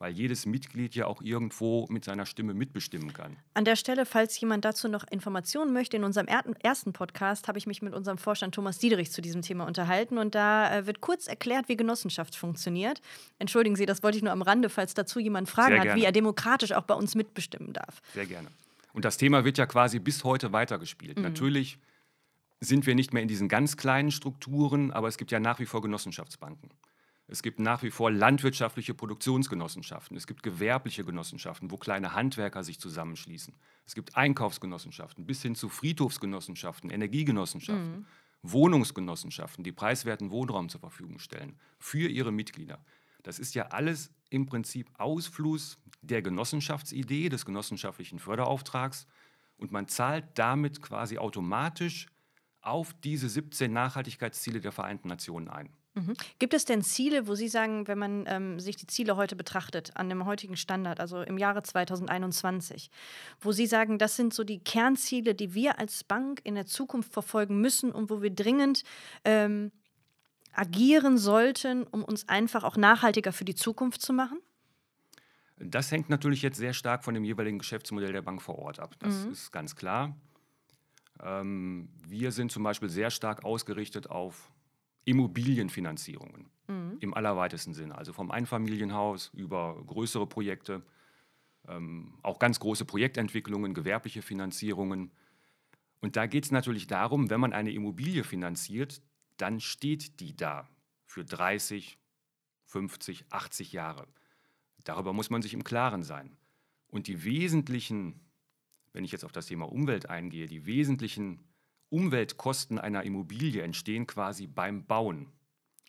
weil 0.00 0.12
jedes 0.12 0.46
Mitglied 0.46 0.94
ja 0.94 1.06
auch 1.06 1.20
irgendwo 1.20 1.86
mit 1.90 2.04
seiner 2.04 2.24
Stimme 2.24 2.54
mitbestimmen 2.54 3.12
kann. 3.12 3.36
An 3.52 3.66
der 3.66 3.76
Stelle, 3.76 4.06
falls 4.06 4.40
jemand 4.40 4.64
dazu 4.64 4.88
noch 4.88 5.06
Informationen 5.10 5.74
möchte, 5.74 5.98
in 5.98 6.04
unserem 6.04 6.26
er 6.26 6.42
ersten 6.62 6.94
Podcast 6.94 7.48
habe 7.48 7.58
ich 7.58 7.66
mich 7.66 7.82
mit 7.82 7.92
unserem 7.92 8.16
Vorstand 8.16 8.54
Thomas 8.54 8.78
Diederich 8.78 9.12
zu 9.12 9.20
diesem 9.20 9.42
Thema 9.42 9.66
unterhalten 9.66 10.16
und 10.16 10.34
da 10.34 10.74
äh, 10.74 10.86
wird 10.86 11.02
kurz 11.02 11.26
erklärt, 11.26 11.68
wie 11.68 11.76
Genossenschaft 11.76 12.34
funktioniert. 12.34 13.02
Entschuldigen 13.38 13.76
Sie, 13.76 13.84
das 13.84 14.02
wollte 14.02 14.16
ich 14.16 14.24
nur 14.24 14.32
am 14.32 14.40
Rande, 14.40 14.70
falls 14.70 14.94
dazu 14.94 15.20
jemand 15.20 15.50
Fragen 15.50 15.78
hat, 15.78 15.94
wie 15.94 16.04
er 16.04 16.12
demokratisch 16.12 16.72
auch 16.72 16.84
bei 16.84 16.94
uns 16.94 17.14
mitbestimmen 17.14 17.74
darf. 17.74 18.00
Sehr 18.14 18.26
gerne. 18.26 18.48
Und 18.94 19.04
das 19.04 19.18
Thema 19.18 19.44
wird 19.44 19.58
ja 19.58 19.66
quasi 19.66 19.98
bis 19.98 20.24
heute 20.24 20.52
weitergespielt. 20.52 21.18
Natürlich 21.18 21.78
sind 22.60 22.86
wir 22.86 22.94
nicht 22.94 23.12
mehr 23.12 23.22
in 23.22 23.28
diesen 23.28 23.48
ganz 23.48 23.76
kleinen 23.76 24.10
Strukturen, 24.10 24.90
aber 24.92 25.08
es 25.08 25.18
gibt 25.18 25.30
ja 25.30 25.40
nach 25.40 25.58
wie 25.58 25.66
vor 25.66 25.82
Genossenschaftsbanken. 25.82 26.70
Es 27.30 27.42
gibt 27.42 27.60
nach 27.60 27.84
wie 27.84 27.92
vor 27.92 28.10
landwirtschaftliche 28.10 28.92
Produktionsgenossenschaften. 28.92 30.16
Es 30.16 30.26
gibt 30.26 30.42
gewerbliche 30.42 31.04
Genossenschaften, 31.04 31.70
wo 31.70 31.76
kleine 31.76 32.12
Handwerker 32.12 32.64
sich 32.64 32.80
zusammenschließen. 32.80 33.54
Es 33.86 33.94
gibt 33.94 34.16
Einkaufsgenossenschaften 34.16 35.26
bis 35.26 35.40
hin 35.40 35.54
zu 35.54 35.68
Friedhofsgenossenschaften, 35.68 36.90
Energiegenossenschaften, 36.90 38.04
Wohnungsgenossenschaften, 38.42 39.62
die 39.62 39.70
preiswerten 39.70 40.32
Wohnraum 40.32 40.68
zur 40.68 40.80
Verfügung 40.80 41.20
stellen 41.20 41.56
für 41.78 42.08
ihre 42.08 42.32
Mitglieder. 42.32 42.84
Das 43.22 43.38
ist 43.38 43.54
ja 43.54 43.68
alles 43.68 44.10
im 44.30 44.46
Prinzip 44.46 44.90
Ausfluss 44.98 45.78
der 46.02 46.22
Genossenschaftsidee, 46.22 47.28
des 47.28 47.44
genossenschaftlichen 47.44 48.18
Förderauftrags. 48.18 49.06
Und 49.56 49.70
man 49.70 49.86
zahlt 49.86 50.24
damit 50.34 50.82
quasi 50.82 51.16
automatisch 51.18 52.08
auf 52.60 52.92
diese 53.04 53.28
17 53.28 53.72
Nachhaltigkeitsziele 53.72 54.60
der 54.60 54.72
Vereinten 54.72 55.06
Nationen 55.06 55.48
ein. 55.48 55.70
Mhm. 55.94 56.14
Gibt 56.38 56.54
es 56.54 56.64
denn 56.64 56.82
Ziele, 56.82 57.26
wo 57.26 57.34
Sie 57.34 57.48
sagen, 57.48 57.88
wenn 57.88 57.98
man 57.98 58.24
ähm, 58.28 58.60
sich 58.60 58.76
die 58.76 58.86
Ziele 58.86 59.16
heute 59.16 59.34
betrachtet, 59.34 59.96
an 59.96 60.08
dem 60.08 60.24
heutigen 60.24 60.56
Standard, 60.56 61.00
also 61.00 61.22
im 61.22 61.36
Jahre 61.36 61.62
2021, 61.62 62.90
wo 63.40 63.50
Sie 63.50 63.66
sagen, 63.66 63.98
das 63.98 64.14
sind 64.14 64.32
so 64.32 64.44
die 64.44 64.60
Kernziele, 64.60 65.34
die 65.34 65.52
wir 65.52 65.78
als 65.80 66.04
Bank 66.04 66.40
in 66.44 66.54
der 66.54 66.66
Zukunft 66.66 67.12
verfolgen 67.12 67.60
müssen 67.60 67.90
und 67.90 68.08
wo 68.08 68.22
wir 68.22 68.30
dringend 68.30 68.84
ähm, 69.24 69.72
agieren 70.52 71.18
sollten, 71.18 71.84
um 71.84 72.04
uns 72.04 72.28
einfach 72.28 72.62
auch 72.64 72.76
nachhaltiger 72.76 73.32
für 73.32 73.44
die 73.44 73.54
Zukunft 73.54 74.00
zu 74.00 74.12
machen? 74.12 74.40
Das 75.56 75.90
hängt 75.92 76.08
natürlich 76.08 76.42
jetzt 76.42 76.56
sehr 76.56 76.72
stark 76.72 77.04
von 77.04 77.14
dem 77.14 77.24
jeweiligen 77.24 77.58
Geschäftsmodell 77.58 78.12
der 78.12 78.22
Bank 78.22 78.40
vor 78.40 78.58
Ort 78.58 78.78
ab. 78.78 78.94
Das 79.00 79.26
Mhm. 79.26 79.32
ist 79.32 79.52
ganz 79.52 79.76
klar. 79.76 80.16
Ähm, 81.22 81.88
wir 82.06 82.32
sind 82.32 82.50
zum 82.50 82.62
Beispiel 82.62 82.88
sehr 82.88 83.10
stark 83.10 83.44
ausgerichtet 83.44 84.08
auf 84.08 84.50
Immobilienfinanzierungen 85.04 86.50
Mhm. 86.70 86.98
im 87.00 87.14
allerweitesten 87.14 87.74
Sinne. 87.74 87.96
Also 87.98 88.12
vom 88.12 88.30
Einfamilienhaus 88.30 89.30
über 89.34 89.82
größere 89.86 90.26
Projekte, 90.26 90.82
ähm, 91.68 92.14
auch 92.22 92.38
ganz 92.38 92.60
große 92.60 92.84
Projektentwicklungen, 92.84 93.74
gewerbliche 93.74 94.22
Finanzierungen. 94.22 95.10
Und 96.00 96.16
da 96.16 96.26
geht 96.26 96.44
es 96.44 96.52
natürlich 96.52 96.86
darum, 96.86 97.28
wenn 97.28 97.40
man 97.40 97.52
eine 97.52 97.72
Immobilie 97.72 98.24
finanziert, 98.24 99.02
dann 99.36 99.60
steht 99.60 100.20
die 100.20 100.36
da 100.36 100.68
für 101.04 101.24
30, 101.24 101.98
50, 102.66 103.26
80 103.30 103.72
Jahre. 103.72 104.06
Darüber 104.84 105.12
muss 105.12 105.28
man 105.28 105.42
sich 105.42 105.52
im 105.54 105.64
Klaren 105.64 106.02
sein. 106.02 106.36
Und 106.88 107.08
die 107.08 107.24
wesentlichen, 107.24 108.20
wenn 108.92 109.04
ich 109.04 109.12
jetzt 109.12 109.24
auf 109.24 109.32
das 109.32 109.46
Thema 109.46 109.70
Umwelt 109.70 110.08
eingehe, 110.08 110.46
die 110.46 110.66
wesentlichen 110.66 111.40
Umweltkosten 111.90 112.78
einer 112.78 113.02
Immobilie 113.02 113.62
entstehen 113.62 114.06
quasi 114.06 114.46
beim 114.46 114.86
Bauen. 114.86 115.32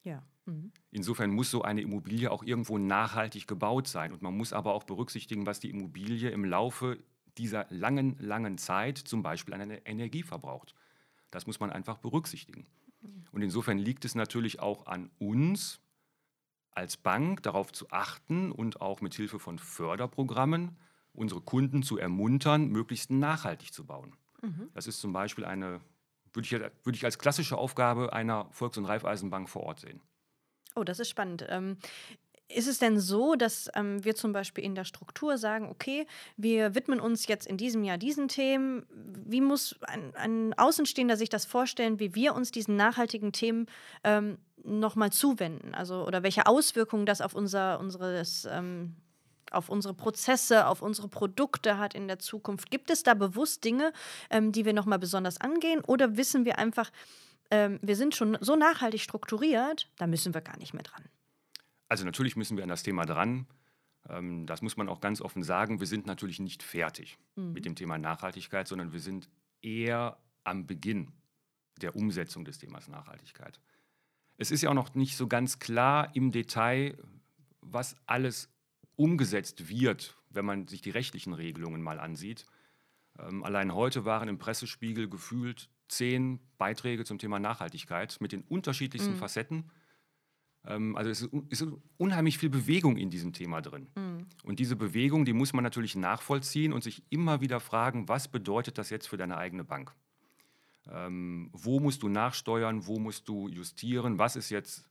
Ja. 0.04 0.24
Mhm. 0.46 0.72
Insofern 0.92 1.32
muss 1.32 1.52
so 1.52 1.62
eine 1.62 1.82
Immobilie 1.82 2.32
auch 2.32 2.44
irgendwo 2.44 2.78
nachhaltig 2.78 3.48
gebaut 3.48 3.88
sein. 3.88 4.12
Und 4.12 4.22
man 4.22 4.36
muss 4.36 4.54
aber 4.54 4.74
auch 4.74 4.84
berücksichtigen, 4.84 5.46
was 5.46 5.60
die 5.60 5.70
Immobilie 5.70 6.30
im 6.30 6.44
Laufe 6.46 6.98
dieser 7.38 7.66
langen, 7.70 8.18
langen 8.20 8.58
Zeit 8.58 8.98
zum 8.98 9.24
Beispiel 9.24 9.54
an 9.54 9.70
Energie 9.86 10.24
verbraucht. 10.24 10.74
Das 11.30 11.48
muss 11.48 11.60
man 11.60 11.70
einfach 11.70 11.98
berücksichtigen. 11.98 12.68
Und 13.32 13.42
insofern 13.42 13.78
liegt 13.78 14.04
es 14.06 14.16
natürlich 14.16 14.60
auch 14.60 14.86
an 14.86 15.10
uns 15.18 15.82
als 16.72 16.98
Bank 16.98 17.44
darauf 17.44 17.72
zu 17.72 17.90
achten 17.92 18.52
und 18.52 18.82
auch 18.82 19.02
mit 19.02 19.14
Hilfe 19.14 19.40
von 19.40 19.60
Förderprogrammen 19.60 20.78
unsere 21.14 21.42
Kunden 21.42 21.84
zu 21.84 21.98
ermuntern, 21.98 22.70
möglichst 22.70 23.12
nachhaltig 23.12 23.74
zu 23.74 23.86
bauen. 23.86 24.16
Das 24.74 24.88
ist 24.88 25.00
zum 25.00 25.14
Beispiel 25.14 25.46
eine, 25.46 25.82
würde 26.34 26.46
ich, 26.46 26.52
würde 26.52 26.96
ich 26.96 27.06
als 27.06 27.20
klassische 27.20 27.58
Aufgabe 27.58 28.14
einer 28.14 28.48
Volks- 28.52 28.78
und 28.78 28.86
Raiffeisenbank 28.86 29.50
vor 29.50 29.64
Ort 29.64 29.82
sehen. 29.82 30.02
Oh, 30.76 30.84
das 30.84 31.00
ist 31.00 31.10
spannend. 31.10 31.46
Ähm, 31.50 31.78
ist 32.56 32.68
es 32.68 32.80
denn 32.80 33.00
so, 33.00 33.36
dass 33.36 33.70
ähm, 33.76 34.04
wir 34.04 34.16
zum 34.16 34.34
Beispiel 34.34 34.64
in 34.64 34.76
der 34.76 34.84
Struktur 34.84 35.38
sagen, 35.38 35.70
okay, 35.70 36.06
wir 36.38 36.76
widmen 36.76 37.00
uns 37.00 37.28
jetzt 37.28 37.48
in 37.48 37.58
diesem 37.58 37.84
Jahr 37.84 37.98
diesen 37.98 38.28
Themen? 38.28 38.86
Wie 38.90 39.42
muss 39.42 39.76
ein, 39.82 40.14
ein 40.16 40.54
Außenstehender 40.58 41.18
sich 41.18 41.30
das 41.30 41.46
vorstellen, 41.46 42.00
wie 42.00 42.16
wir 42.16 42.36
uns 42.36 42.52
diesen 42.52 42.76
nachhaltigen 42.76 43.32
Themen 43.32 43.68
ähm, 44.04 44.38
nochmal 44.64 45.12
zuwenden? 45.12 45.74
Also, 45.74 46.06
oder 46.06 46.24
welche 46.24 46.46
Auswirkungen 46.46 47.06
das 47.06 47.22
auf 47.22 47.34
unser, 47.34 47.80
unseres, 47.80 48.48
ähm, 48.52 48.96
auf 49.52 49.70
unsere 49.70 49.94
Prozesse, 49.94 50.68
auf 50.68 50.82
unsere 50.82 51.08
Produkte 51.08 51.78
hat 51.78 51.94
in 51.94 52.08
der 52.08 52.20
Zukunft? 52.20 52.72
Gibt 52.72 52.90
es 52.90 53.04
da 53.04 53.14
bewusst 53.14 53.64
Dinge, 53.64 53.94
ähm, 54.30 54.52
die 54.52 54.66
wir 54.66 54.74
nochmal 54.74 55.00
besonders 55.00 55.40
angehen? 55.40 55.82
Oder 55.82 56.18
wissen 56.18 56.46
wir 56.46 56.58
einfach, 56.58 56.92
ähm, 57.50 57.80
wir 57.82 57.96
sind 57.96 58.16
schon 58.16 58.38
so 58.42 58.56
nachhaltig 58.56 59.02
strukturiert, 59.02 59.90
da 59.98 60.08
müssen 60.08 60.34
wir 60.34 60.42
gar 60.42 60.58
nicht 60.58 60.74
mehr 60.74 60.84
dran? 60.84 61.04
Also 61.88 62.06
natürlich 62.06 62.36
müssen 62.36 62.58
wir 62.58 62.64
an 62.64 62.70
das 62.70 62.84
Thema 62.84 63.06
dran. 63.06 63.48
Ähm, 64.10 64.46
das 64.46 64.62
muss 64.62 64.78
man 64.78 64.90
auch 64.90 65.02
ganz 65.02 65.22
offen 65.22 65.44
sagen. 65.44 65.80
Wir 65.80 65.88
sind 65.88 66.06
natürlich 66.06 66.40
nicht 66.40 66.64
fertig 66.64 67.18
mit 67.36 67.66
dem 67.66 67.76
Thema 67.76 67.98
Nachhaltigkeit, 67.98 68.68
sondern 68.68 68.94
wir 68.94 69.00
sind 69.00 69.30
eher 69.62 70.18
am 70.44 70.68
Beginn 70.68 71.12
der 71.82 71.96
Umsetzung 71.96 72.46
des 72.46 72.60
Themas 72.60 72.88
Nachhaltigkeit. 72.88 73.60
Es 74.38 74.52
ist 74.52 74.62
ja 74.62 74.70
auch 74.70 74.76
noch 74.76 74.96
nicht 74.96 75.18
so 75.18 75.28
ganz 75.28 75.60
klar 75.60 76.16
im 76.16 76.32
Detail, 76.32 76.98
was 77.62 77.96
alles 78.06 78.50
umgesetzt 79.02 79.68
wird, 79.68 80.16
wenn 80.30 80.46
man 80.46 80.68
sich 80.68 80.82
die 80.82 80.92
rechtlichen 80.92 81.34
Regelungen 81.34 81.82
mal 81.82 82.00
ansieht. 82.00 82.46
Ähm, 83.18 83.44
allein 83.44 83.74
heute 83.74 84.06
waren 84.06 84.30
im 84.30 84.38
Pressespiegel 84.38 85.10
gefühlt 85.10 85.70
zehn 85.88 86.40
Beiträge 86.60 87.04
zum 87.04 87.18
Thema 87.18 87.40
Nachhaltigkeit 87.40 88.18
mit 88.22 88.32
den 88.32 88.44
unterschiedlichsten 88.44 89.16
Facetten. 89.16 89.72
Ähm, 90.66 90.96
also 90.96 91.10
es 91.10 91.22
ist, 91.50 91.68
unheimlich 91.98 92.38
viel 92.38 92.52
Bewegung 92.52 92.98
in 92.98 93.10
diesem 93.10 93.34
Thema 93.34 93.62
drin. 93.62 93.88
Und 94.44 94.60
diese 94.60 94.76
Bewegung, 94.76 95.26
die 95.26 95.34
muss 95.34 95.54
man 95.54 95.64
natürlich 95.64 95.96
nachvollziehen 95.96 96.72
und 96.72 96.84
sich 96.84 97.04
immer 97.10 97.42
wieder 97.42 97.60
fragen, 97.60 98.08
was 98.08 98.28
bedeutet 98.28 98.78
das 98.78 98.92
jetzt 98.92 99.08
für 99.08 99.18
deine 99.18 99.38
eigene 99.38 99.64
Bank? 99.64 99.96
Ähm, 100.88 101.50
wo 101.54 101.80
musst 101.80 102.04
du 102.04 102.08
nachsteuern, 102.08 102.86
wo 102.86 103.00
musst 103.00 103.28
du 103.28 103.48
justieren, 103.48 104.20
was 104.20 104.36
ist 104.36 104.52
jetzt 104.52 104.88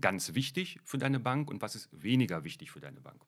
ganz 0.00 0.34
wichtig 0.34 0.80
für 0.84 0.98
deine 0.98 1.20
Bank 1.20 1.50
und 1.50 1.62
was 1.62 1.74
ist 1.74 1.88
weniger 1.92 2.44
wichtig 2.44 2.70
für 2.70 2.80
deine 2.80 3.00
Bank? 3.00 3.24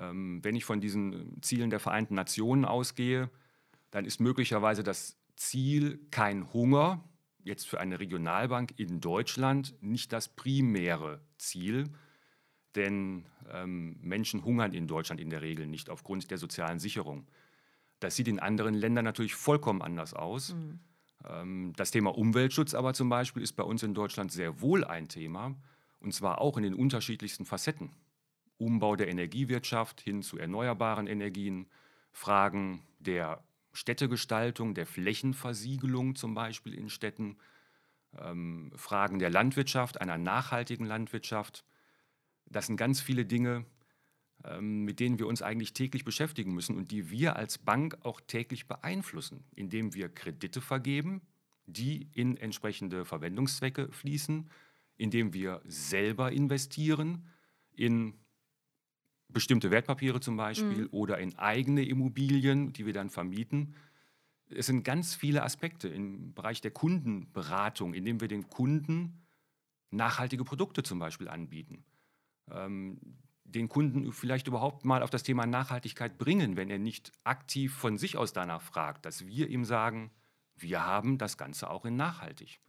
Ähm, 0.00 0.42
wenn 0.42 0.56
ich 0.56 0.64
von 0.64 0.80
diesen 0.80 1.12
äh, 1.12 1.40
Zielen 1.42 1.70
der 1.70 1.80
Vereinten 1.80 2.14
Nationen 2.14 2.64
ausgehe, 2.64 3.30
dann 3.90 4.04
ist 4.04 4.20
möglicherweise 4.20 4.82
das 4.82 5.16
Ziel 5.36 6.00
kein 6.10 6.52
Hunger, 6.52 7.04
jetzt 7.42 7.66
für 7.66 7.80
eine 7.80 8.00
Regionalbank 8.00 8.74
in 8.76 9.00
Deutschland 9.00 9.74
nicht 9.80 10.12
das 10.12 10.28
primäre 10.28 11.20
Ziel, 11.38 11.90
denn 12.74 13.26
ähm, 13.50 13.96
Menschen 14.00 14.44
hungern 14.44 14.72
in 14.72 14.86
Deutschland 14.86 15.20
in 15.20 15.30
der 15.30 15.42
Regel 15.42 15.66
nicht 15.66 15.90
aufgrund 15.90 16.30
der 16.30 16.38
sozialen 16.38 16.78
Sicherung. 16.78 17.26
Das 17.98 18.16
sieht 18.16 18.28
in 18.28 18.38
anderen 18.38 18.74
Ländern 18.74 19.04
natürlich 19.04 19.34
vollkommen 19.34 19.82
anders 19.82 20.14
aus. 20.14 20.54
Ähm, 21.28 21.72
das 21.76 21.90
Thema 21.90 22.16
Umweltschutz 22.16 22.74
aber 22.74 22.94
zum 22.94 23.08
Beispiel 23.08 23.42
ist 23.42 23.52
bei 23.52 23.64
uns 23.64 23.82
in 23.82 23.94
Deutschland 23.94 24.32
sehr 24.32 24.60
wohl 24.60 24.84
ein 24.84 25.08
Thema, 25.08 25.56
und 26.00 26.14
zwar 26.14 26.40
auch 26.40 26.56
in 26.56 26.62
den 26.62 26.74
unterschiedlichsten 26.74 27.44
Facetten. 27.44 27.90
Umbau 28.60 28.94
der 28.94 29.08
Energiewirtschaft 29.08 30.00
hin 30.00 30.22
zu 30.22 30.38
erneuerbaren 30.38 31.06
Energien, 31.06 31.66
Fragen 32.12 32.82
der 32.98 33.42
Städtegestaltung, 33.72 34.74
der 34.74 34.86
Flächenversiegelung 34.86 36.14
zum 36.14 36.34
Beispiel 36.34 36.74
in 36.74 36.90
Städten, 36.90 37.36
ähm, 38.18 38.72
Fragen 38.76 39.18
der 39.18 39.30
Landwirtschaft, 39.30 40.00
einer 40.00 40.18
nachhaltigen 40.18 40.84
Landwirtschaft. 40.84 41.64
Das 42.46 42.66
sind 42.66 42.76
ganz 42.76 43.00
viele 43.00 43.24
Dinge, 43.24 43.64
ähm, 44.44 44.84
mit 44.84 45.00
denen 45.00 45.18
wir 45.18 45.26
uns 45.26 45.40
eigentlich 45.40 45.72
täglich 45.72 46.04
beschäftigen 46.04 46.52
müssen 46.52 46.76
und 46.76 46.90
die 46.90 47.10
wir 47.10 47.36
als 47.36 47.58
Bank 47.58 47.96
auch 48.02 48.20
täglich 48.20 48.66
beeinflussen, 48.66 49.44
indem 49.54 49.94
wir 49.94 50.08
Kredite 50.08 50.60
vergeben, 50.60 51.22
die 51.66 52.08
in 52.12 52.36
entsprechende 52.36 53.04
Verwendungszwecke 53.04 53.92
fließen, 53.92 54.50
indem 54.96 55.32
wir 55.32 55.62
selber 55.64 56.32
investieren 56.32 57.26
in 57.72 58.14
bestimmte 59.32 59.70
Wertpapiere 59.70 60.20
zum 60.20 60.36
Beispiel 60.36 60.86
oder 60.90 61.18
in 61.18 61.38
eigene 61.38 61.84
Immobilien, 61.84 62.72
die 62.72 62.86
wir 62.86 62.92
dann 62.92 63.10
vermieten. 63.10 63.74
Es 64.48 64.66
sind 64.66 64.82
ganz 64.82 65.14
viele 65.14 65.42
Aspekte 65.42 65.88
im 65.88 66.34
Bereich 66.34 66.60
der 66.60 66.72
Kundenberatung, 66.72 67.94
in 67.94 68.04
dem 68.04 68.20
wir 68.20 68.28
den 68.28 68.48
Kunden 68.48 69.26
nachhaltige 69.90 70.44
Produkte 70.44 70.82
zum 70.82 70.98
Beispiel 70.98 71.28
anbieten. 71.28 71.84
Ähm, 72.50 72.98
den 73.44 73.68
Kunden 73.68 74.12
vielleicht 74.12 74.46
überhaupt 74.46 74.84
mal 74.84 75.02
auf 75.02 75.10
das 75.10 75.22
Thema 75.22 75.46
Nachhaltigkeit 75.46 76.18
bringen, 76.18 76.56
wenn 76.56 76.70
er 76.70 76.78
nicht 76.78 77.12
aktiv 77.24 77.74
von 77.74 77.98
sich 77.98 78.16
aus 78.16 78.32
danach 78.32 78.62
fragt, 78.62 79.04
dass 79.04 79.26
wir 79.26 79.48
ihm 79.48 79.64
sagen, 79.64 80.10
wir 80.54 80.84
haben 80.84 81.18
das 81.18 81.36
Ganze 81.36 81.70
auch 81.70 81.84
in 81.84 81.96
nachhaltig. 81.96 82.60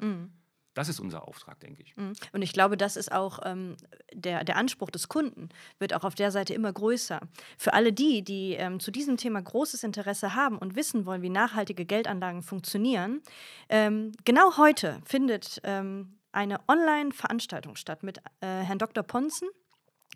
Das 0.73 0.87
ist 0.87 0.99
unser 0.99 1.27
Auftrag, 1.27 1.59
denke 1.59 1.83
ich. 1.83 1.95
Mhm. 1.97 2.13
Und 2.31 2.41
ich 2.41 2.53
glaube, 2.53 2.77
das 2.77 2.95
ist 2.95 3.11
auch 3.11 3.39
ähm, 3.43 3.75
der, 4.13 4.43
der 4.43 4.55
Anspruch 4.55 4.89
des 4.89 5.09
Kunden, 5.09 5.49
wird 5.79 5.93
auch 5.93 6.03
auf 6.03 6.15
der 6.15 6.31
Seite 6.31 6.53
immer 6.53 6.71
größer. 6.71 7.19
Für 7.57 7.73
alle 7.73 7.91
die, 7.91 8.23
die 8.23 8.53
ähm, 8.53 8.79
zu 8.79 8.91
diesem 8.91 9.17
Thema 9.17 9.41
großes 9.41 9.83
Interesse 9.83 10.35
haben 10.35 10.57
und 10.57 10.75
wissen 10.75 11.05
wollen, 11.05 11.21
wie 11.21 11.29
nachhaltige 11.29 11.85
Geldanlagen 11.85 12.41
funktionieren, 12.41 13.21
ähm, 13.69 14.13
genau 14.23 14.57
heute 14.57 15.01
findet 15.05 15.59
ähm, 15.63 16.17
eine 16.31 16.59
Online-Veranstaltung 16.67 17.75
statt 17.75 18.03
mit 18.03 18.19
äh, 18.39 18.47
Herrn 18.47 18.77
Dr. 18.77 19.03
Ponzen. 19.03 19.49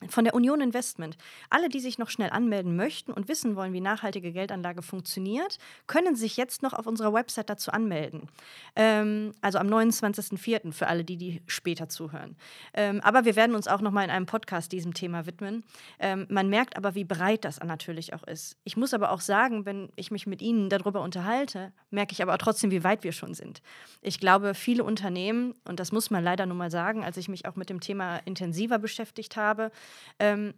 Von 0.10 0.26
der 0.26 0.34
Union 0.34 0.60
Investment. 0.60 1.18
Alle, 1.50 1.70
die 1.70 1.80
sich 1.80 1.98
noch 1.98 2.10
schnell 2.10 2.30
anmelden 2.30 2.76
möchten 2.76 3.14
und 3.14 3.30
wissen 3.30 3.56
wollen, 3.56 3.72
wie 3.72 3.80
nachhaltige 3.80 4.34
Geldanlage 4.34 4.82
funktioniert, 4.82 5.58
können 5.88 6.16
sich 6.16 6.36
jetzt 6.36 6.64
noch 6.64 6.74
auf 6.74 6.86
unserer 6.86 7.14
Website 7.14 7.50
dazu 7.50 7.72
anmelden. 7.72 8.28
Ähm, 8.76 9.32
also 9.42 9.58
am 9.58 9.68
29.04. 9.68 10.74
für 10.74 10.88
alle, 10.88 11.06
die, 11.06 11.16
die 11.16 11.42
später 11.48 11.88
zuhören. 11.88 12.36
Ähm, 12.74 13.00
aber 13.02 13.24
wir 13.24 13.38
werden 13.38 13.56
uns 13.56 13.68
auch 13.68 13.80
noch 13.80 13.92
mal 13.92 14.04
in 14.04 14.10
einem 14.10 14.26
Podcast 14.26 14.74
diesem 14.74 14.94
Thema 14.94 15.26
widmen. 15.26 15.64
Ähm, 16.00 16.28
man 16.30 16.50
merkt 16.50 16.76
aber, 16.76 16.94
wie 16.96 17.06
breit 17.06 17.46
das 17.46 17.62
natürlich 17.62 18.14
auch 18.14 18.24
ist. 18.24 18.58
Ich 18.66 18.76
muss 18.76 18.94
aber 18.94 19.12
auch 19.12 19.22
sagen, 19.22 19.66
wenn 19.66 19.90
ich 19.96 20.12
mich 20.12 20.28
mit 20.28 20.42
Ihnen 20.42 20.70
darüber 20.70 21.02
unterhalte, 21.02 21.72
merke 21.90 22.12
ich 22.12 22.22
aber 22.22 22.34
auch 22.34 22.38
trotzdem, 22.38 22.70
wie 22.70 22.84
weit 22.84 23.04
wir 23.04 23.14
schon 23.14 23.34
sind. 23.34 23.62
Ich 24.02 24.20
glaube, 24.20 24.56
viele 24.56 24.84
Unternehmen, 24.84 25.56
und 25.64 25.80
das 25.80 25.94
muss 25.94 26.12
man 26.12 26.24
leider 26.24 26.46
nun 26.46 26.58
mal 26.58 26.70
sagen, 26.70 27.04
als 27.04 27.16
ich 27.16 27.30
mich 27.30 27.46
auch 27.46 27.56
mit 27.56 27.70
dem 27.70 27.80
Thema 27.80 28.18
intensiver 28.26 28.78
beschäftigt 28.78 29.38
habe, 29.38 29.72
ähm, 30.20 30.54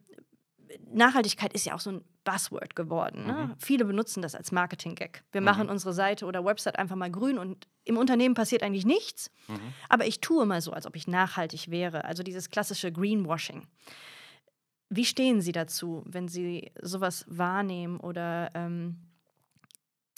Nachhaltigkeit 0.91 1.53
ist 1.53 1.65
ja 1.65 1.75
auch 1.75 1.79
so 1.79 1.91
ein 1.91 2.05
Buzzword 2.23 2.75
geworden. 2.75 3.25
Ne? 3.25 3.33
Mhm. 3.33 3.55
Viele 3.57 3.85
benutzen 3.85 4.21
das 4.21 4.35
als 4.35 4.51
Marketing-Gag. 4.51 5.23
Wir 5.31 5.41
mhm. 5.41 5.45
machen 5.45 5.69
unsere 5.69 5.93
Seite 5.93 6.25
oder 6.25 6.43
Website 6.43 6.77
einfach 6.77 6.95
mal 6.95 7.09
grün 7.09 7.37
und 7.37 7.67
im 7.85 7.97
Unternehmen 7.97 8.35
passiert 8.35 8.63
eigentlich 8.63 8.85
nichts. 8.85 9.31
Mhm. 9.47 9.59
Aber 9.87 10.05
ich 10.05 10.19
tue 10.19 10.45
mal 10.45 10.61
so, 10.61 10.71
als 10.71 10.85
ob 10.85 10.95
ich 10.95 11.07
nachhaltig 11.07 11.71
wäre. 11.71 12.03
Also 12.03 12.23
dieses 12.23 12.49
klassische 12.49 12.91
Greenwashing. 12.91 13.65
Wie 14.89 15.05
stehen 15.05 15.41
Sie 15.41 15.51
dazu, 15.51 16.03
wenn 16.05 16.27
Sie 16.27 16.71
sowas 16.81 17.25
wahrnehmen 17.27 17.99
oder. 17.99 18.49
Ähm 18.53 18.97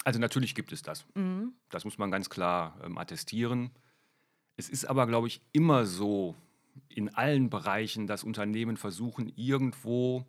also, 0.03 0.19
natürlich 0.19 0.55
gibt 0.55 0.71
es 0.71 0.81
das. 0.81 1.05
Mhm. 1.15 1.53
Das 1.69 1.85
muss 1.85 1.97
man 1.97 2.11
ganz 2.11 2.29
klar 2.29 2.79
ähm, 2.83 2.97
attestieren. 2.97 3.71
Es 4.57 4.69
ist 4.69 4.85
aber, 4.85 5.07
glaube 5.07 5.27
ich, 5.27 5.41
immer 5.51 5.85
so, 5.85 6.35
in 6.87 7.13
allen 7.13 7.49
Bereichen, 7.49 8.07
dass 8.07 8.23
Unternehmen 8.23 8.77
versuchen, 8.77 9.31
irgendwo 9.35 10.25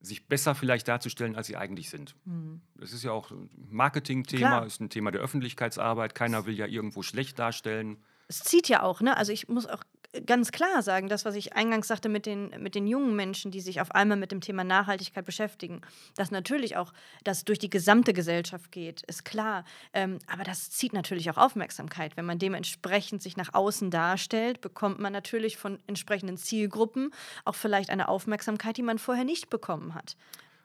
sich 0.00 0.28
besser 0.28 0.54
vielleicht 0.54 0.88
darzustellen, 0.88 1.36
als 1.36 1.46
sie 1.46 1.56
eigentlich 1.56 1.90
sind. 1.90 2.16
Mhm. 2.24 2.60
Das 2.74 2.92
ist 2.92 3.02
ja 3.02 3.12
auch 3.12 3.30
ein 3.30 3.50
Marketing-Thema, 3.70 4.60
ist 4.60 4.80
ein 4.80 4.90
Thema 4.90 5.10
der 5.10 5.20
Öffentlichkeitsarbeit. 5.20 6.14
Keiner 6.14 6.46
will 6.46 6.54
ja 6.54 6.66
irgendwo 6.66 7.02
schlecht 7.02 7.38
darstellen. 7.38 7.98
Es 8.28 8.40
zieht 8.40 8.68
ja 8.68 8.82
auch, 8.82 9.00
ne? 9.00 9.16
Also 9.16 9.32
ich 9.32 9.48
muss 9.48 9.66
auch 9.66 9.82
ganz 10.24 10.52
klar 10.52 10.82
sagen, 10.82 11.08
das, 11.08 11.24
was 11.24 11.34
ich 11.34 11.54
eingangs 11.54 11.88
sagte 11.88 12.08
mit 12.08 12.26
den, 12.26 12.50
mit 12.60 12.74
den 12.74 12.86
jungen 12.86 13.14
Menschen, 13.16 13.50
die 13.50 13.60
sich 13.60 13.80
auf 13.80 13.92
einmal 13.92 14.16
mit 14.16 14.32
dem 14.32 14.40
Thema 14.40 14.64
Nachhaltigkeit 14.64 15.24
beschäftigen, 15.24 15.80
dass 16.14 16.30
natürlich 16.30 16.76
auch 16.76 16.92
das 17.24 17.44
durch 17.44 17.58
die 17.58 17.70
gesamte 17.70 18.12
Gesellschaft 18.12 18.72
geht, 18.72 19.02
ist 19.02 19.24
klar. 19.24 19.64
Ähm, 19.92 20.18
aber 20.26 20.44
das 20.44 20.70
zieht 20.70 20.92
natürlich 20.92 21.30
auch 21.30 21.36
Aufmerksamkeit. 21.36 22.16
Wenn 22.16 22.24
man 22.24 22.38
dementsprechend 22.38 23.22
sich 23.22 23.36
nach 23.36 23.54
außen 23.54 23.90
darstellt, 23.90 24.60
bekommt 24.60 24.98
man 24.98 25.12
natürlich 25.12 25.56
von 25.56 25.78
entsprechenden 25.86 26.36
Zielgruppen 26.36 27.12
auch 27.44 27.54
vielleicht 27.54 27.90
eine 27.90 28.08
Aufmerksamkeit, 28.08 28.76
die 28.76 28.82
man 28.82 28.98
vorher 28.98 29.24
nicht 29.24 29.50
bekommen 29.50 29.94
hat. 29.94 30.16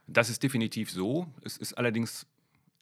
Das 0.08 0.30
ist 0.30 0.44
definitiv 0.44 0.92
so. 0.92 1.28
Es 1.44 1.58
ist 1.58 1.74
allerdings 1.74 2.28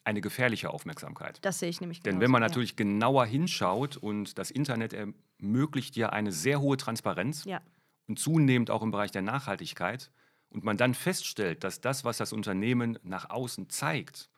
eine 0.04 0.22
gefährliche 0.22 0.72
Aufmerksamkeit. 0.72 1.38
Das 1.42 1.60
sehe 1.60 1.70
ich 1.70 1.82
nämlich. 1.82 2.02
Denn 2.02 2.20
wenn 2.20 2.32
man 2.32 2.42
natürlich 2.42 2.72
ja. 2.72 2.78
genauer 2.78 3.26
hinschaut 3.26 3.98
und 3.98 4.38
das 4.38 4.50
Internet 4.50 4.94
ermöglicht 5.40 5.96
ja 5.96 6.10
eine 6.10 6.32
sehr 6.32 6.62
hohe 6.62 6.78
Transparenz 6.78 7.46
ja. 7.46 7.62
und 8.08 8.20
zunehmend 8.20 8.70
auch 8.70 8.82
im 8.82 8.92
Bereich 8.92 9.12
der 9.12 9.22
Nachhaltigkeit 9.22 10.12
und 10.50 10.64
man 10.64 10.78
dann 10.78 10.94
feststellt, 10.94 11.64
dass 11.64 11.82
das, 11.82 12.04
was 12.04 12.18
das 12.18 12.34
Unternehmen 12.34 13.00
nach 13.04 13.30
außen 13.30 13.70
zeigt, 13.70 14.30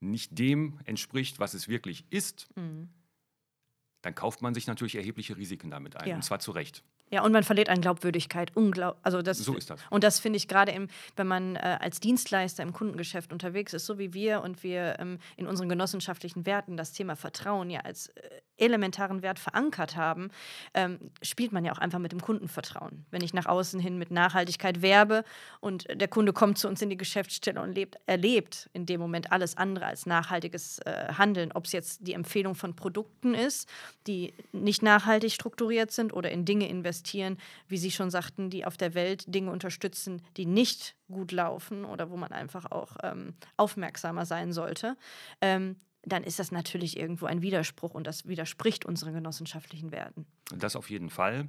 nicht 0.00 0.38
dem 0.38 0.78
entspricht, 0.84 1.38
was 1.38 1.54
es 1.54 1.68
wirklich 1.68 2.04
ist, 2.10 2.48
mhm. 2.56 2.90
dann 4.02 4.14
kauft 4.14 4.42
man 4.42 4.54
sich 4.54 4.66
natürlich 4.66 4.96
erhebliche 4.96 5.36
Risiken 5.36 5.70
damit 5.70 5.96
ein, 5.96 6.08
ja. 6.08 6.14
und 6.16 6.22
zwar 6.22 6.40
zu 6.40 6.50
Recht. 6.50 6.84
Ja, 7.10 7.22
und 7.22 7.32
man 7.32 7.44
verliert 7.44 7.68
an 7.68 7.80
Glaubwürdigkeit. 7.80 8.56
Unglaub 8.56 8.98
also 9.02 9.22
das, 9.22 9.38
so 9.38 9.54
ist 9.54 9.70
das. 9.70 9.80
Und 9.90 10.04
das 10.04 10.18
finde 10.18 10.36
ich 10.38 10.48
gerade, 10.48 10.88
wenn 11.16 11.26
man 11.26 11.54
äh, 11.56 11.78
als 11.80 12.00
Dienstleister 12.00 12.62
im 12.62 12.72
Kundengeschäft 12.72 13.32
unterwegs 13.32 13.72
ist, 13.72 13.86
so 13.86 13.98
wie 13.98 14.14
wir 14.14 14.42
und 14.42 14.62
wir 14.62 14.98
ähm, 14.98 15.18
in 15.36 15.46
unseren 15.46 15.68
genossenschaftlichen 15.68 16.46
Werten 16.46 16.76
das 16.76 16.92
Thema 16.92 17.14
Vertrauen 17.14 17.70
ja 17.70 17.80
als 17.80 18.08
äh, 18.08 18.40
elementaren 18.56 19.22
Wert 19.22 19.38
verankert 19.38 19.96
haben, 19.96 20.30
ähm, 20.74 20.98
spielt 21.22 21.52
man 21.52 21.64
ja 21.64 21.72
auch 21.72 21.78
einfach 21.78 21.98
mit 21.98 22.12
dem 22.12 22.20
Kundenvertrauen. 22.20 23.04
Wenn 23.10 23.22
ich 23.22 23.34
nach 23.34 23.46
außen 23.46 23.80
hin 23.80 23.98
mit 23.98 24.10
Nachhaltigkeit 24.10 24.82
werbe 24.82 25.24
und 25.60 25.86
der 25.92 26.08
Kunde 26.08 26.32
kommt 26.32 26.58
zu 26.58 26.68
uns 26.68 26.80
in 26.82 26.90
die 26.90 26.96
Geschäftsstelle 26.96 27.60
und 27.60 27.74
lebt, 27.74 27.98
erlebt 28.06 28.70
in 28.72 28.86
dem 28.86 29.00
Moment 29.00 29.32
alles 29.32 29.56
andere 29.56 29.86
als 29.86 30.06
nachhaltiges 30.06 30.78
äh, 30.80 31.12
Handeln, 31.16 31.52
ob 31.52 31.66
es 31.66 31.72
jetzt 31.72 32.06
die 32.06 32.12
Empfehlung 32.12 32.54
von 32.54 32.76
Produkten 32.76 33.34
ist, 33.34 33.68
die 34.06 34.32
nicht 34.52 34.82
nachhaltig 34.82 35.32
strukturiert 35.32 35.90
sind 35.90 36.12
oder 36.12 36.30
in 36.30 36.44
Dinge 36.44 36.68
investieren, 36.68 37.38
wie 37.68 37.78
Sie 37.78 37.90
schon 37.90 38.10
sagten, 38.10 38.50
die 38.50 38.64
auf 38.64 38.76
der 38.76 38.94
Welt 38.94 39.24
Dinge 39.26 39.50
unterstützen, 39.50 40.22
die 40.36 40.46
nicht 40.46 40.94
gut 41.10 41.32
laufen 41.32 41.84
oder 41.84 42.10
wo 42.10 42.16
man 42.16 42.32
einfach 42.32 42.70
auch 42.70 42.96
ähm, 43.02 43.34
aufmerksamer 43.56 44.26
sein 44.26 44.52
sollte. 44.52 44.96
Ähm, 45.40 45.76
dann 46.06 46.24
ist 46.24 46.38
das 46.38 46.52
natürlich 46.52 46.98
irgendwo 46.98 47.26
ein 47.26 47.42
Widerspruch 47.42 47.94
und 47.94 48.06
das 48.06 48.26
widerspricht 48.26 48.84
unseren 48.84 49.14
genossenschaftlichen 49.14 49.92
Werten. 49.92 50.26
Das 50.54 50.76
auf 50.76 50.90
jeden 50.90 51.10
Fall. 51.10 51.48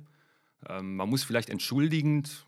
Ähm, 0.67 0.95
man 0.95 1.09
muss 1.09 1.23
vielleicht 1.23 1.49
entschuldigend, 1.49 2.45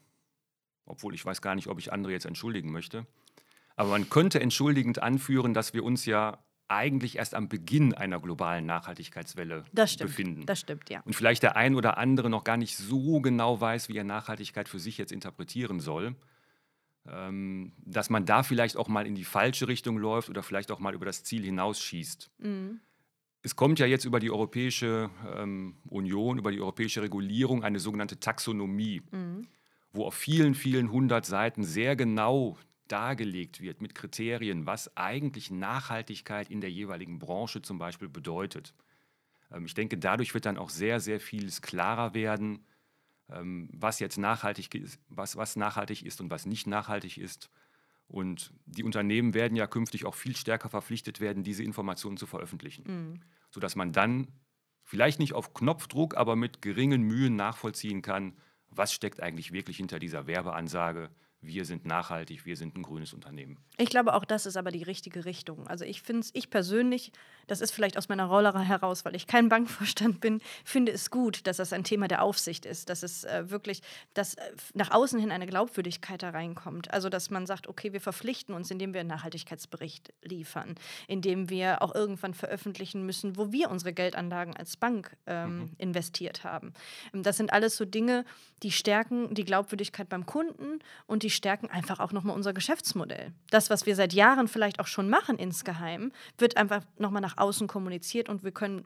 obwohl 0.85 1.13
ich 1.13 1.25
weiß 1.25 1.41
gar 1.41 1.55
nicht, 1.55 1.67
ob 1.67 1.79
ich 1.79 1.91
andere 1.91 2.11
jetzt 2.11 2.25
entschuldigen 2.25 2.71
möchte, 2.71 3.05
aber 3.75 3.91
man 3.91 4.09
könnte 4.09 4.39
entschuldigend 4.39 5.01
anführen, 5.01 5.53
dass 5.53 5.73
wir 5.73 5.83
uns 5.83 6.05
ja 6.05 6.39
eigentlich 6.67 7.17
erst 7.17 7.33
am 7.33 7.47
Beginn 7.47 7.93
einer 7.93 8.19
globalen 8.19 8.65
Nachhaltigkeitswelle 8.65 9.63
das 9.71 9.93
stimmt, 9.93 10.09
befinden. 10.09 10.45
Das 10.45 10.59
stimmt, 10.59 10.89
ja. 10.89 11.01
Und 11.05 11.15
vielleicht 11.15 11.43
der 11.43 11.55
ein 11.55 11.75
oder 11.75 11.97
andere 11.97 12.29
noch 12.29 12.43
gar 12.43 12.57
nicht 12.57 12.75
so 12.75 13.21
genau 13.21 13.61
weiß, 13.61 13.87
wie 13.89 13.97
er 13.97 14.03
Nachhaltigkeit 14.03 14.67
für 14.67 14.79
sich 14.79 14.97
jetzt 14.97 15.11
interpretieren 15.11 15.79
soll. 15.79 16.15
Ähm, 17.09 17.71
dass 17.85 18.09
man 18.09 18.25
da 18.25 18.43
vielleicht 18.43 18.75
auch 18.75 18.89
mal 18.89 19.07
in 19.07 19.15
die 19.15 19.23
falsche 19.23 19.67
Richtung 19.67 19.97
läuft 19.97 20.29
oder 20.29 20.43
vielleicht 20.43 20.71
auch 20.71 20.79
mal 20.79 20.93
über 20.93 21.05
das 21.05 21.23
Ziel 21.23 21.43
hinausschießt. 21.43 22.29
Mhm. 22.39 22.81
Es 23.43 23.55
kommt 23.55 23.79
ja 23.79 23.85
jetzt 23.85 24.03
über 24.03 24.19
die 24.19 24.29
Europäische 24.29 25.09
ähm, 25.35 25.77
Union, 25.85 26.37
über 26.37 26.51
die 26.51 26.59
europäische 26.59 27.01
Regulierung 27.01 27.63
eine 27.63 27.79
sogenannte 27.79 28.19
Taxonomie, 28.19 29.03
mhm. 29.11 29.47
wo 29.93 30.05
auf 30.05 30.15
vielen, 30.15 30.53
vielen 30.53 30.91
hundert 30.91 31.25
Seiten 31.25 31.63
sehr 31.63 31.95
genau 31.95 32.57
dargelegt 32.89 33.61
wird 33.61 33.81
mit 33.81 33.95
Kriterien, 33.95 34.65
was 34.65 34.97
eigentlich 34.97 35.49
Nachhaltigkeit 35.49 36.49
in 36.49 36.59
der 36.59 36.71
jeweiligen 36.71 37.19
Branche 37.19 37.61
zum 37.61 37.77
Beispiel 37.77 38.09
bedeutet. 38.09 38.73
Ähm, 39.51 39.65
ich 39.65 39.75
denke, 39.75 39.97
dadurch 39.97 40.33
wird 40.33 40.45
dann 40.45 40.57
auch 40.57 40.69
sehr, 40.69 40.99
sehr 40.99 41.21
vieles 41.21 41.61
klarer 41.61 42.13
werden, 42.13 42.65
was 43.27 43.99
jetzt 43.99 44.17
nachhaltig 44.17 44.73
ist, 44.75 44.99
was, 45.09 45.35
was 45.35 45.55
nachhaltig 45.55 46.05
ist 46.05 46.21
und 46.21 46.29
was 46.29 46.45
nicht 46.45 46.67
nachhaltig 46.67 47.17
ist. 47.17 47.49
Und 48.07 48.53
die 48.65 48.83
Unternehmen 48.83 49.33
werden 49.33 49.57
ja 49.57 49.67
künftig 49.67 50.05
auch 50.05 50.15
viel 50.15 50.35
stärker 50.35 50.69
verpflichtet 50.69 51.19
werden, 51.19 51.43
diese 51.43 51.63
Informationen 51.63 52.15
zu 52.15 52.25
veröffentlichen, 52.25 52.83
mhm. 52.87 53.21
sodass 53.51 53.75
man 53.75 53.91
dann 53.91 54.29
vielleicht 54.83 55.19
nicht 55.19 55.33
auf 55.33 55.53
Knopfdruck, 55.53 56.15
aber 56.15 56.37
mit 56.37 56.61
geringen 56.61 57.01
Mühen 57.01 57.35
nachvollziehen 57.35 58.01
kann, 58.01 58.37
was 58.69 58.93
steckt 58.93 59.21
eigentlich 59.21 59.51
wirklich 59.51 59.77
hinter 59.77 59.99
dieser 59.99 60.25
Werbeansage, 60.27 61.09
wir 61.41 61.65
sind 61.65 61.85
nachhaltig, 61.85 62.45
wir 62.45 62.57
sind 62.57 62.75
ein 62.75 62.81
grünes 62.81 63.13
Unternehmen. 63.13 63.57
Ich 63.77 63.89
glaube, 63.89 64.15
auch 64.15 64.25
das 64.25 64.45
ist 64.45 64.57
aber 64.57 64.71
die 64.71 64.83
richtige 64.83 65.25
Richtung. 65.25 65.67
Also 65.67 65.85
ich 65.85 66.01
finde 66.01 66.21
es, 66.21 66.31
ich 66.33 66.49
persönlich, 66.49 67.11
das 67.45 67.61
ist 67.61 67.71
vielleicht 67.71 67.97
aus 67.97 68.09
meiner 68.09 68.25
Rolle 68.25 68.57
heraus, 68.59 69.05
weil 69.05 69.15
ich 69.15 69.27
kein 69.27 69.47
Bankvorstand 69.57 70.19
bin, 70.19 70.41
finde 70.65 70.91
es 70.91 71.11
gut, 71.11 71.45
dass 71.45 71.57
das 71.57 71.73
ein 71.73 71.83
Thema 71.83 72.07
der 72.07 72.23
Aufsicht 72.23 72.65
ist, 72.65 72.89
dass 72.89 73.03
es 73.03 73.23
äh, 73.23 73.49
wirklich, 73.49 73.81
dass 74.15 74.33
äh, 74.33 74.51
nach 74.73 74.91
außen 74.91 75.19
hin 75.19 75.31
eine 75.31 75.45
Glaubwürdigkeit 75.45 76.23
da 76.23 76.31
reinkommt. 76.31 76.91
Also 76.91 77.09
dass 77.09 77.29
man 77.29 77.45
sagt, 77.45 77.67
okay, 77.67 77.93
wir 77.93 78.01
verpflichten 78.01 78.55
uns, 78.55 78.71
indem 78.71 78.93
wir 78.93 79.01
einen 79.01 79.09
Nachhaltigkeitsbericht 79.09 80.13
liefern, 80.23 80.75
indem 81.07 81.49
wir 81.49 81.83
auch 81.83 81.93
irgendwann 81.93 82.33
veröffentlichen 82.33 83.05
müssen, 83.05 83.37
wo 83.37 83.51
wir 83.51 83.69
unsere 83.69 83.93
Geldanlagen 83.93 84.57
als 84.57 84.75
Bank 84.75 85.15
ähm, 85.27 85.59
mhm. 85.59 85.71
investiert 85.77 86.43
haben. 86.43 86.73
Das 87.13 87.37
sind 87.37 87.53
alles 87.53 87.77
so 87.77 87.85
Dinge, 87.85 88.25
die 88.63 88.71
stärken 88.71 89.33
die 89.35 89.45
Glaubwürdigkeit 89.45 90.09
beim 90.09 90.25
Kunden 90.25 90.79
und 91.05 91.23
die 91.23 91.26
stärken 91.35 91.67
einfach 91.67 91.99
auch 91.99 92.11
nochmal 92.11 92.35
unser 92.35 92.53
Geschäftsmodell. 92.53 93.33
Das, 93.49 93.69
was 93.69 93.85
wir 93.85 93.95
seit 93.95 94.13
Jahren 94.13 94.47
vielleicht 94.47 94.79
auch 94.79 94.87
schon 94.87 95.09
machen 95.09 95.37
insgeheim, 95.37 96.11
wird 96.37 96.57
einfach 96.57 96.83
nochmal 96.97 97.21
nach 97.21 97.37
außen 97.37 97.67
kommuniziert 97.67 98.29
und 98.29 98.43
wir 98.43 98.51
können, 98.51 98.85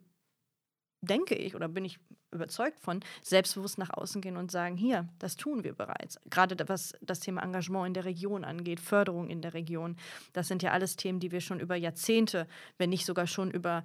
denke 1.01 1.35
ich 1.35 1.55
oder 1.55 1.67
bin 1.67 1.85
ich 1.85 1.99
überzeugt 2.31 2.79
von, 2.79 3.01
selbstbewusst 3.21 3.77
nach 3.77 3.89
außen 3.89 4.21
gehen 4.21 4.37
und 4.37 4.51
sagen, 4.51 4.77
hier, 4.77 5.09
das 5.19 5.35
tun 5.35 5.63
wir 5.63 5.73
bereits. 5.73 6.17
Gerade 6.29 6.55
was 6.69 6.93
das 7.01 7.19
Thema 7.19 7.43
Engagement 7.43 7.87
in 7.87 7.93
der 7.93 8.05
Region 8.05 8.45
angeht, 8.45 8.79
Förderung 8.79 9.29
in 9.29 9.41
der 9.41 9.53
Region, 9.53 9.97
das 10.33 10.47
sind 10.47 10.63
ja 10.63 10.71
alles 10.71 10.95
Themen, 10.95 11.19
die 11.19 11.31
wir 11.31 11.41
schon 11.41 11.59
über 11.59 11.75
Jahrzehnte, 11.75 12.47
wenn 12.77 12.89
nicht 12.89 13.05
sogar 13.05 13.27
schon 13.27 13.51
über 13.51 13.83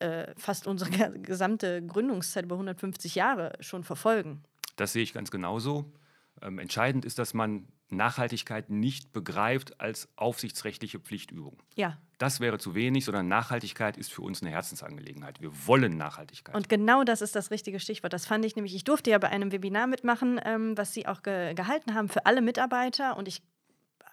äh, 0.00 0.34
fast 0.36 0.66
unsere 0.66 0.90
gesamte 1.20 1.84
Gründungszeit 1.86 2.44
über 2.44 2.56
150 2.56 3.14
Jahre 3.14 3.52
schon 3.60 3.84
verfolgen. 3.84 4.42
Das 4.76 4.92
sehe 4.92 5.02
ich 5.02 5.12
ganz 5.12 5.30
genauso. 5.30 5.92
Ähm, 6.42 6.58
entscheidend 6.58 7.04
ist, 7.04 7.18
dass 7.18 7.32
man 7.32 7.68
Nachhaltigkeit 7.96 8.70
nicht 8.70 9.12
begreift 9.12 9.80
als 9.80 10.08
aufsichtsrechtliche 10.16 10.98
Pflichtübung. 10.98 11.62
Ja. 11.74 11.98
Das 12.18 12.40
wäre 12.40 12.58
zu 12.58 12.74
wenig, 12.74 13.04
sondern 13.04 13.28
Nachhaltigkeit 13.28 13.96
ist 13.96 14.12
für 14.12 14.22
uns 14.22 14.42
eine 14.42 14.50
Herzensangelegenheit. 14.50 15.40
Wir 15.40 15.50
wollen 15.66 15.96
Nachhaltigkeit. 15.96 16.54
Und 16.54 16.68
genau 16.68 17.04
das 17.04 17.22
ist 17.22 17.34
das 17.34 17.50
richtige 17.50 17.80
Stichwort. 17.80 18.12
Das 18.12 18.26
fand 18.26 18.44
ich 18.44 18.56
nämlich, 18.56 18.74
ich 18.74 18.84
durfte 18.84 19.10
ja 19.10 19.18
bei 19.18 19.28
einem 19.28 19.52
Webinar 19.52 19.86
mitmachen, 19.86 20.40
ähm, 20.44 20.76
was 20.76 20.92
Sie 20.92 21.06
auch 21.06 21.22
ge 21.22 21.54
gehalten 21.54 21.94
haben 21.94 22.08
für 22.08 22.26
alle 22.26 22.40
Mitarbeiter 22.40 23.16
und 23.16 23.28
ich 23.28 23.42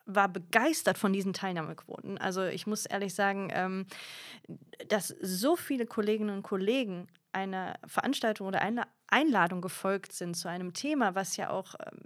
war 0.05 0.27
begeistert 0.27 0.97
von 0.97 1.13
diesen 1.13 1.33
Teilnahmequoten. 1.33 2.17
Also 2.17 2.43
ich 2.43 2.67
muss 2.67 2.85
ehrlich 2.85 3.13
sagen, 3.13 3.49
ähm, 3.53 3.85
dass 4.87 5.09
so 5.21 5.55
viele 5.55 5.85
Kolleginnen 5.85 6.35
und 6.35 6.43
Kollegen 6.43 7.07
einer 7.33 7.79
Veranstaltung 7.85 8.47
oder 8.47 8.61
einer 8.61 8.87
Einladung 9.07 9.61
gefolgt 9.61 10.13
sind 10.13 10.35
zu 10.35 10.47
einem 10.47 10.73
Thema, 10.73 11.15
was 11.15 11.37
ja 11.37 11.49
auch 11.49 11.75
ähm, 11.85 11.99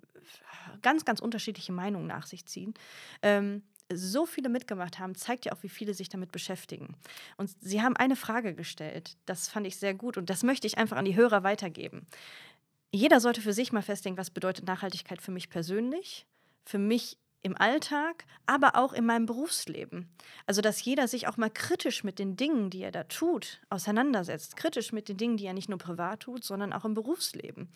ganz, 0.82 1.06
ganz 1.06 1.20
unterschiedliche 1.20 1.72
Meinungen 1.72 2.08
nach 2.08 2.26
sich 2.26 2.46
ziehen. 2.46 2.74
Ähm, 3.22 3.64
so 3.94 4.26
viele 4.26 4.50
mitgemacht 4.50 4.98
haben, 4.98 5.16
zeigt 5.16 5.46
ja 5.46 5.52
auch, 5.52 5.62
wie 5.62 5.70
viele 5.70 5.94
sich 5.94 6.10
damit 6.10 6.32
beschäftigen. 6.32 6.96
Und 7.38 7.52
Sie 7.62 7.82
haben 7.82 7.96
eine 7.96 8.16
Frage 8.16 8.56
gestellt, 8.56 9.16
das 9.26 9.48
fand 9.48 9.68
ich 9.68 9.78
sehr 9.78 9.94
gut 9.94 10.18
und 10.18 10.30
das 10.30 10.44
möchte 10.44 10.66
ich 10.66 10.78
einfach 10.78 10.98
an 10.98 11.06
die 11.06 11.16
Hörer 11.16 11.44
weitergeben. 11.44 12.08
Jeder 12.92 13.20
sollte 13.20 13.42
für 13.42 13.54
sich 13.54 13.72
mal 13.72 13.84
festlegen, 13.84 14.18
was 14.18 14.32
bedeutet 14.32 14.66
Nachhaltigkeit 14.66 15.22
für 15.22 15.32
mich 15.32 15.50
persönlich, 15.50 16.26
für 16.66 16.80
mich 16.80 17.18
im 17.46 17.56
Alltag, 17.56 18.26
aber 18.48 18.76
auch 18.76 18.92
in 18.92 19.06
meinem 19.06 19.28
Berufsleben. 19.28 20.10
Also, 20.48 20.62
dass 20.62 20.84
jeder 20.84 21.08
sich 21.08 21.28
auch 21.28 21.38
mal 21.38 21.52
kritisch 21.52 22.04
mit 22.04 22.18
den 22.18 22.36
Dingen, 22.36 22.72
die 22.72 22.82
er 22.82 22.92
da 22.92 23.04
tut, 23.04 23.62
auseinandersetzt. 23.70 24.58
Kritisch 24.58 24.92
mit 24.92 25.10
den 25.10 25.18
Dingen, 25.18 25.38
die 25.38 25.46
er 25.46 25.54
nicht 25.54 25.70
nur 25.70 25.78
privat 25.78 26.22
tut, 26.22 26.44
sondern 26.44 26.74
auch 26.74 26.86
im 26.86 26.96
Berufsleben. 26.96 27.70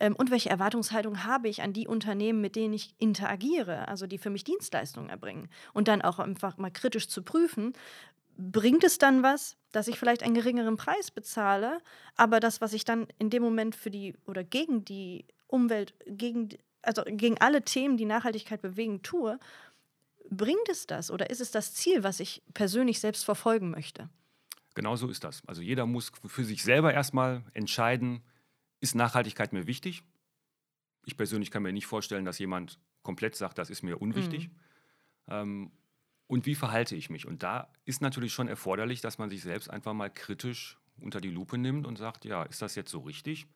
Ähm, 0.00 0.14
und 0.14 0.30
welche 0.30 0.50
Erwartungshaltung 0.50 1.24
habe 1.24 1.48
ich 1.48 1.62
an 1.62 1.72
die 1.72 1.88
Unternehmen, 1.88 2.42
mit 2.42 2.56
denen 2.56 2.74
ich 2.74 2.94
interagiere, 2.98 3.88
also 3.88 4.06
die 4.06 4.18
für 4.18 4.28
mich 4.28 4.44
Dienstleistungen 4.44 5.08
erbringen. 5.08 5.48
Und 5.72 5.88
dann 5.88 6.02
auch 6.02 6.18
einfach 6.18 6.58
mal 6.58 6.70
kritisch 6.70 7.08
zu 7.08 7.22
prüfen, 7.22 7.72
bringt 8.36 8.84
es 8.84 8.98
dann 8.98 9.22
was, 9.22 9.56
dass 9.72 9.88
ich 9.88 9.98
vielleicht 9.98 10.22
einen 10.24 10.34
geringeren 10.34 10.76
Preis 10.76 11.10
bezahle, 11.10 11.78
aber 12.16 12.38
das, 12.38 12.60
was 12.60 12.74
ich 12.74 12.84
dann 12.84 13.06
in 13.18 13.30
dem 13.30 13.42
Moment 13.42 13.74
für 13.74 13.90
die 13.90 14.14
oder 14.26 14.44
gegen 14.44 14.84
die 14.84 15.24
Umwelt, 15.46 15.94
gegen 16.06 16.50
also 16.86 17.02
gegen 17.06 17.38
alle 17.38 17.62
Themen, 17.62 17.96
die 17.96 18.04
Nachhaltigkeit 18.04 18.62
bewegen, 18.62 19.02
tue, 19.02 19.38
bringt 20.30 20.68
es 20.68 20.86
das 20.86 21.10
oder 21.10 21.30
ist 21.30 21.40
es 21.40 21.50
das 21.50 21.74
Ziel, 21.74 22.02
was 22.02 22.20
ich 22.20 22.42
persönlich 22.54 23.00
selbst 23.00 23.24
verfolgen 23.24 23.70
möchte? 23.70 24.08
Genau 24.74 24.96
so 24.96 25.08
ist 25.08 25.24
das. 25.24 25.42
Also 25.46 25.62
jeder 25.62 25.86
muss 25.86 26.12
für 26.26 26.44
sich 26.44 26.62
selber 26.62 26.92
erstmal 26.92 27.42
entscheiden, 27.54 28.22
ist 28.80 28.94
Nachhaltigkeit 28.94 29.52
mir 29.52 29.66
wichtig? 29.66 30.02
Ich 31.04 31.16
persönlich 31.16 31.50
kann 31.50 31.62
mir 31.62 31.72
nicht 31.72 31.86
vorstellen, 31.86 32.24
dass 32.24 32.38
jemand 32.38 32.78
komplett 33.02 33.36
sagt, 33.36 33.58
das 33.58 33.70
ist 33.70 33.82
mir 33.82 34.02
unwichtig. 34.02 34.48
Mhm. 34.48 34.52
Ähm, 35.28 35.72
und 36.26 36.44
wie 36.44 36.56
verhalte 36.56 36.96
ich 36.96 37.08
mich? 37.08 37.26
Und 37.26 37.42
da 37.42 37.72
ist 37.84 38.02
natürlich 38.02 38.32
schon 38.32 38.48
erforderlich, 38.48 39.00
dass 39.00 39.18
man 39.18 39.30
sich 39.30 39.42
selbst 39.42 39.70
einfach 39.70 39.94
mal 39.94 40.10
kritisch 40.10 40.76
unter 41.00 41.20
die 41.20 41.30
Lupe 41.30 41.56
nimmt 41.56 41.86
und 41.86 41.96
sagt, 41.96 42.24
ja, 42.24 42.42
ist 42.42 42.62
das 42.62 42.74
jetzt 42.74 42.90
so 42.90 43.00
richtig? 43.00 43.46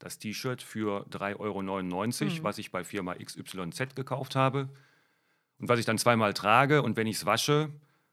Das 0.00 0.18
T-Shirt 0.18 0.62
für 0.62 1.06
3,99 1.10 1.38
Euro, 1.38 2.34
mhm. 2.34 2.42
was 2.42 2.58
ich 2.58 2.72
bei 2.72 2.82
Firma 2.82 3.14
XYZ 3.14 3.94
gekauft 3.94 4.34
habe 4.34 4.68
und 5.58 5.68
was 5.68 5.78
ich 5.78 5.84
dann 5.84 5.98
zweimal 5.98 6.34
trage 6.34 6.82
und 6.82 6.96
wenn 6.96 7.06
ich 7.06 7.16
es 7.16 7.26
wasche, 7.26 7.70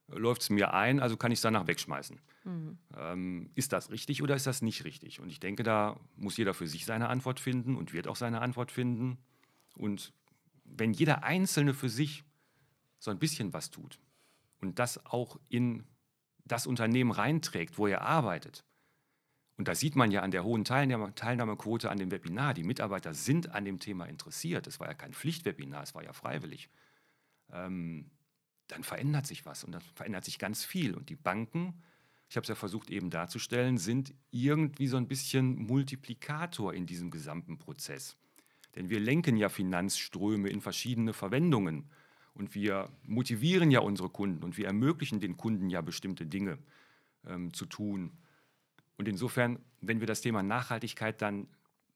läuft 0.08 0.44
es 0.44 0.50
mir 0.50 0.74
ein, 0.74 1.00
also 1.00 1.18
kann 1.18 1.32
ich 1.32 1.38
es 1.38 1.42
danach 1.42 1.66
wegschmeißen. 1.66 2.20
Mhm. 2.44 2.78
Ähm, 2.96 3.50
ist 3.56 3.74
das 3.74 3.90
richtig 3.90 4.22
oder 4.22 4.36
ist 4.36 4.48
das 4.48 4.62
nicht 4.62 4.86
richtig? 4.86 5.20
Und 5.20 5.30
ich 5.30 5.40
denke, 5.40 5.64
da 5.64 6.00
muss 6.16 6.38
jeder 6.38 6.54
für 6.54 6.68
sich 6.68 6.86
seine 6.86 7.10
Antwort 7.10 7.40
finden 7.40 7.76
und 7.76 7.94
wird 7.94 8.08
auch 8.08 8.16
seine 8.16 8.42
Antwort 8.42 8.72
finden. 8.72 9.18
Und 9.76 10.14
wenn 10.66 10.94
jeder 10.94 11.24
Einzelne 11.24 11.74
für 11.74 11.90
sich 11.90 12.24
so 13.00 13.12
ein 13.12 13.20
bisschen 13.20 13.54
was 13.54 13.70
tut 13.70 14.00
und 14.60 14.80
das 14.80 15.06
auch 15.06 15.40
in 15.50 15.84
das 16.46 16.68
Unternehmen 16.68 17.12
reinträgt, 17.12 17.78
wo 17.78 17.88
er 17.88 18.02
arbeitet, 18.02 18.64
und 19.58 19.68
da 19.68 19.74
sieht 19.74 19.96
man 19.96 20.12
ja 20.12 20.22
an 20.22 20.32
der 20.32 20.44
hohen 20.44 20.64
Teilnahme, 20.64 21.16
Teilnahmequote 21.16 21.90
an 21.90 21.98
dem 21.98 22.12
Webinar, 22.12 22.54
die 22.54 22.64
Mitarbeiter 22.64 23.16
sind 23.16 23.52
an 23.52 23.66
dem 23.66 23.80
Thema 23.80 24.06
interessiert. 24.06 24.68
Es 24.68 24.80
war 24.80 24.88
ja 24.88 24.94
kein 24.94 25.14
Pflichtwebinar, 25.14 25.82
es 25.82 25.96
war 25.96 26.04
ja 26.04 26.14
freiwillig. 26.14 26.70
Ähm, 27.52 28.12
dann 28.68 28.84
verändert 28.84 29.26
sich 29.26 29.46
was 29.46 29.64
und 29.64 29.72
dann 29.72 29.82
verändert 29.96 30.26
sich 30.26 30.38
ganz 30.38 30.64
viel. 30.64 30.94
Und 30.94 31.10
die 31.10 31.16
Banken, 31.16 31.82
ich 32.30 32.36
habe 32.36 32.44
es 32.44 32.50
ja 32.50 32.56
versucht 32.56 32.92
eben 32.92 33.10
darzustellen, 33.10 33.78
sind 33.80 34.14
irgendwie 34.30 34.88
so 34.88 34.98
ein 34.98 35.08
bisschen 35.08 35.56
Multiplikator 35.56 36.74
in 36.74 36.86
diesem 36.86 37.10
gesamten 37.10 37.58
Prozess. 37.58 38.16
Denn 38.76 38.90
wir 38.90 39.00
lenken 39.00 39.38
ja 39.38 39.50
Finanzströme 39.50 40.50
in 40.50 40.62
verschiedene 40.62 41.14
Verwendungen 41.14 41.90
und 42.36 42.54
wir 42.54 42.92
motivieren 43.04 43.72
ja 43.72 43.80
unsere 43.80 44.10
Kunden 44.10 44.44
und 44.44 44.58
wir 44.58 44.68
ermöglichen 44.68 45.20
den 45.20 45.36
Kunden 45.36 45.72
ja 45.72 45.82
bestimmte 45.82 46.28
Dinge 46.28 46.60
ähm, 47.26 47.54
zu 47.56 47.66
tun. 47.66 48.20
Und 48.98 49.08
insofern, 49.08 49.60
wenn 49.82 50.00
wir 50.00 50.08
das 50.08 50.22
Thema 50.22 50.44
Nachhaltigkeit 50.44 51.22
dann 51.22 51.48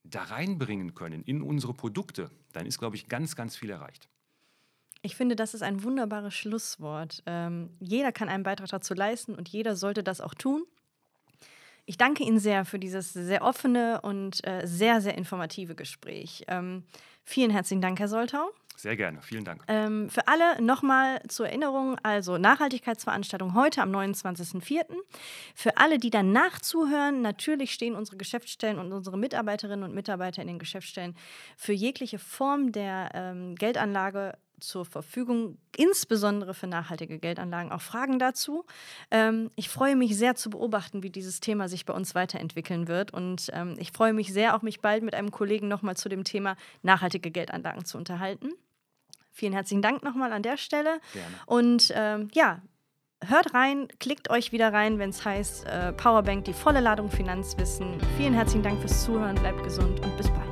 da 0.04 0.22
reinbringen 0.24 0.94
können 0.94 1.22
in 1.24 1.42
unsere 1.42 1.74
Produkte, 1.74 2.30
dann 2.52 2.66
ist, 2.66 2.78
glaube 2.78 2.96
ich, 2.96 3.08
ganz, 3.08 3.36
ganz 3.36 3.56
viel 3.56 3.70
erreicht. 3.70 4.08
Ich 5.02 5.16
finde, 5.16 5.34
das 5.34 5.54
ist 5.54 5.62
ein 5.62 5.82
wunderbares 5.82 6.34
Schlusswort. 6.34 7.22
Ähm, 7.26 7.70
jeder 7.80 8.12
kann 8.12 8.28
einen 8.28 8.44
Beitrag 8.44 8.68
dazu 8.68 8.94
leisten 8.94 9.34
und 9.34 9.48
jeder 9.48 9.74
sollte 9.74 10.04
das 10.04 10.20
auch 10.20 10.34
tun. 10.34 10.64
Ich 11.84 11.98
danke 11.98 12.22
Ihnen 12.22 12.38
sehr 12.38 12.64
für 12.64 12.78
dieses 12.78 13.12
sehr 13.12 13.42
offene 13.42 14.00
und 14.02 14.46
äh, 14.46 14.64
sehr, 14.64 15.00
sehr 15.00 15.18
informative 15.18 15.74
Gespräch. 15.74 16.44
Ähm, 16.46 16.84
vielen 17.24 17.50
herzlichen 17.50 17.82
Dank, 17.82 17.98
Herr 17.98 18.06
Soltau. 18.06 18.50
Sehr 18.82 18.96
gerne, 18.96 19.22
vielen 19.22 19.44
Dank. 19.44 19.62
Ähm, 19.68 20.10
für 20.10 20.26
alle 20.26 20.60
nochmal 20.60 21.22
zur 21.28 21.46
Erinnerung, 21.46 21.96
also 22.02 22.36
Nachhaltigkeitsveranstaltung 22.36 23.54
heute 23.54 23.80
am 23.80 23.94
29.04. 23.94 24.86
Für 25.54 25.76
alle, 25.76 25.98
die 25.98 26.10
danach 26.10 26.58
zuhören, 26.58 27.22
natürlich 27.22 27.72
stehen 27.72 27.94
unsere 27.94 28.16
Geschäftsstellen 28.16 28.80
und 28.80 28.92
unsere 28.92 29.16
Mitarbeiterinnen 29.16 29.84
und 29.84 29.94
Mitarbeiter 29.94 30.42
in 30.42 30.48
den 30.48 30.58
Geschäftsstellen 30.58 31.14
für 31.56 31.72
jegliche 31.72 32.18
Form 32.18 32.72
der 32.72 33.10
ähm, 33.14 33.54
Geldanlage 33.54 34.36
zur 34.58 34.84
Verfügung, 34.84 35.58
insbesondere 35.76 36.52
für 36.52 36.66
nachhaltige 36.66 37.20
Geldanlagen. 37.20 37.70
Auch 37.70 37.82
Fragen 37.82 38.18
dazu. 38.18 38.64
Ähm, 39.12 39.52
ich 39.54 39.68
freue 39.68 39.94
mich 39.94 40.18
sehr 40.18 40.34
zu 40.34 40.50
beobachten, 40.50 41.04
wie 41.04 41.10
dieses 41.10 41.38
Thema 41.38 41.68
sich 41.68 41.86
bei 41.86 41.94
uns 41.94 42.16
weiterentwickeln 42.16 42.88
wird. 42.88 43.14
Und 43.14 43.48
ähm, 43.52 43.76
ich 43.78 43.92
freue 43.92 44.12
mich 44.12 44.32
sehr, 44.32 44.56
auch 44.56 44.62
mich 44.62 44.80
bald 44.80 45.04
mit 45.04 45.14
einem 45.14 45.30
Kollegen 45.30 45.68
nochmal 45.68 45.96
zu 45.96 46.08
dem 46.08 46.24
Thema 46.24 46.56
nachhaltige 46.82 47.30
Geldanlagen 47.30 47.84
zu 47.84 47.96
unterhalten. 47.96 48.50
Vielen 49.32 49.52
herzlichen 49.52 49.82
Dank 49.82 50.02
nochmal 50.02 50.32
an 50.32 50.42
der 50.42 50.56
Stelle. 50.56 51.00
Gerne. 51.12 51.34
Und 51.46 51.92
ähm, 51.94 52.28
ja, 52.32 52.60
hört 53.26 53.54
rein, 53.54 53.88
klickt 53.98 54.30
euch 54.30 54.52
wieder 54.52 54.72
rein, 54.72 54.98
wenn 54.98 55.10
es 55.10 55.24
heißt 55.24 55.66
äh, 55.66 55.92
Powerbank, 55.92 56.44
die 56.44 56.52
volle 56.52 56.80
Ladung 56.80 57.10
Finanzwissen. 57.10 57.98
Vielen 58.16 58.34
herzlichen 58.34 58.62
Dank 58.62 58.80
fürs 58.80 59.04
Zuhören, 59.04 59.36
bleibt 59.36 59.62
gesund 59.62 60.00
und 60.00 60.16
bis 60.16 60.28
bald. 60.28 60.51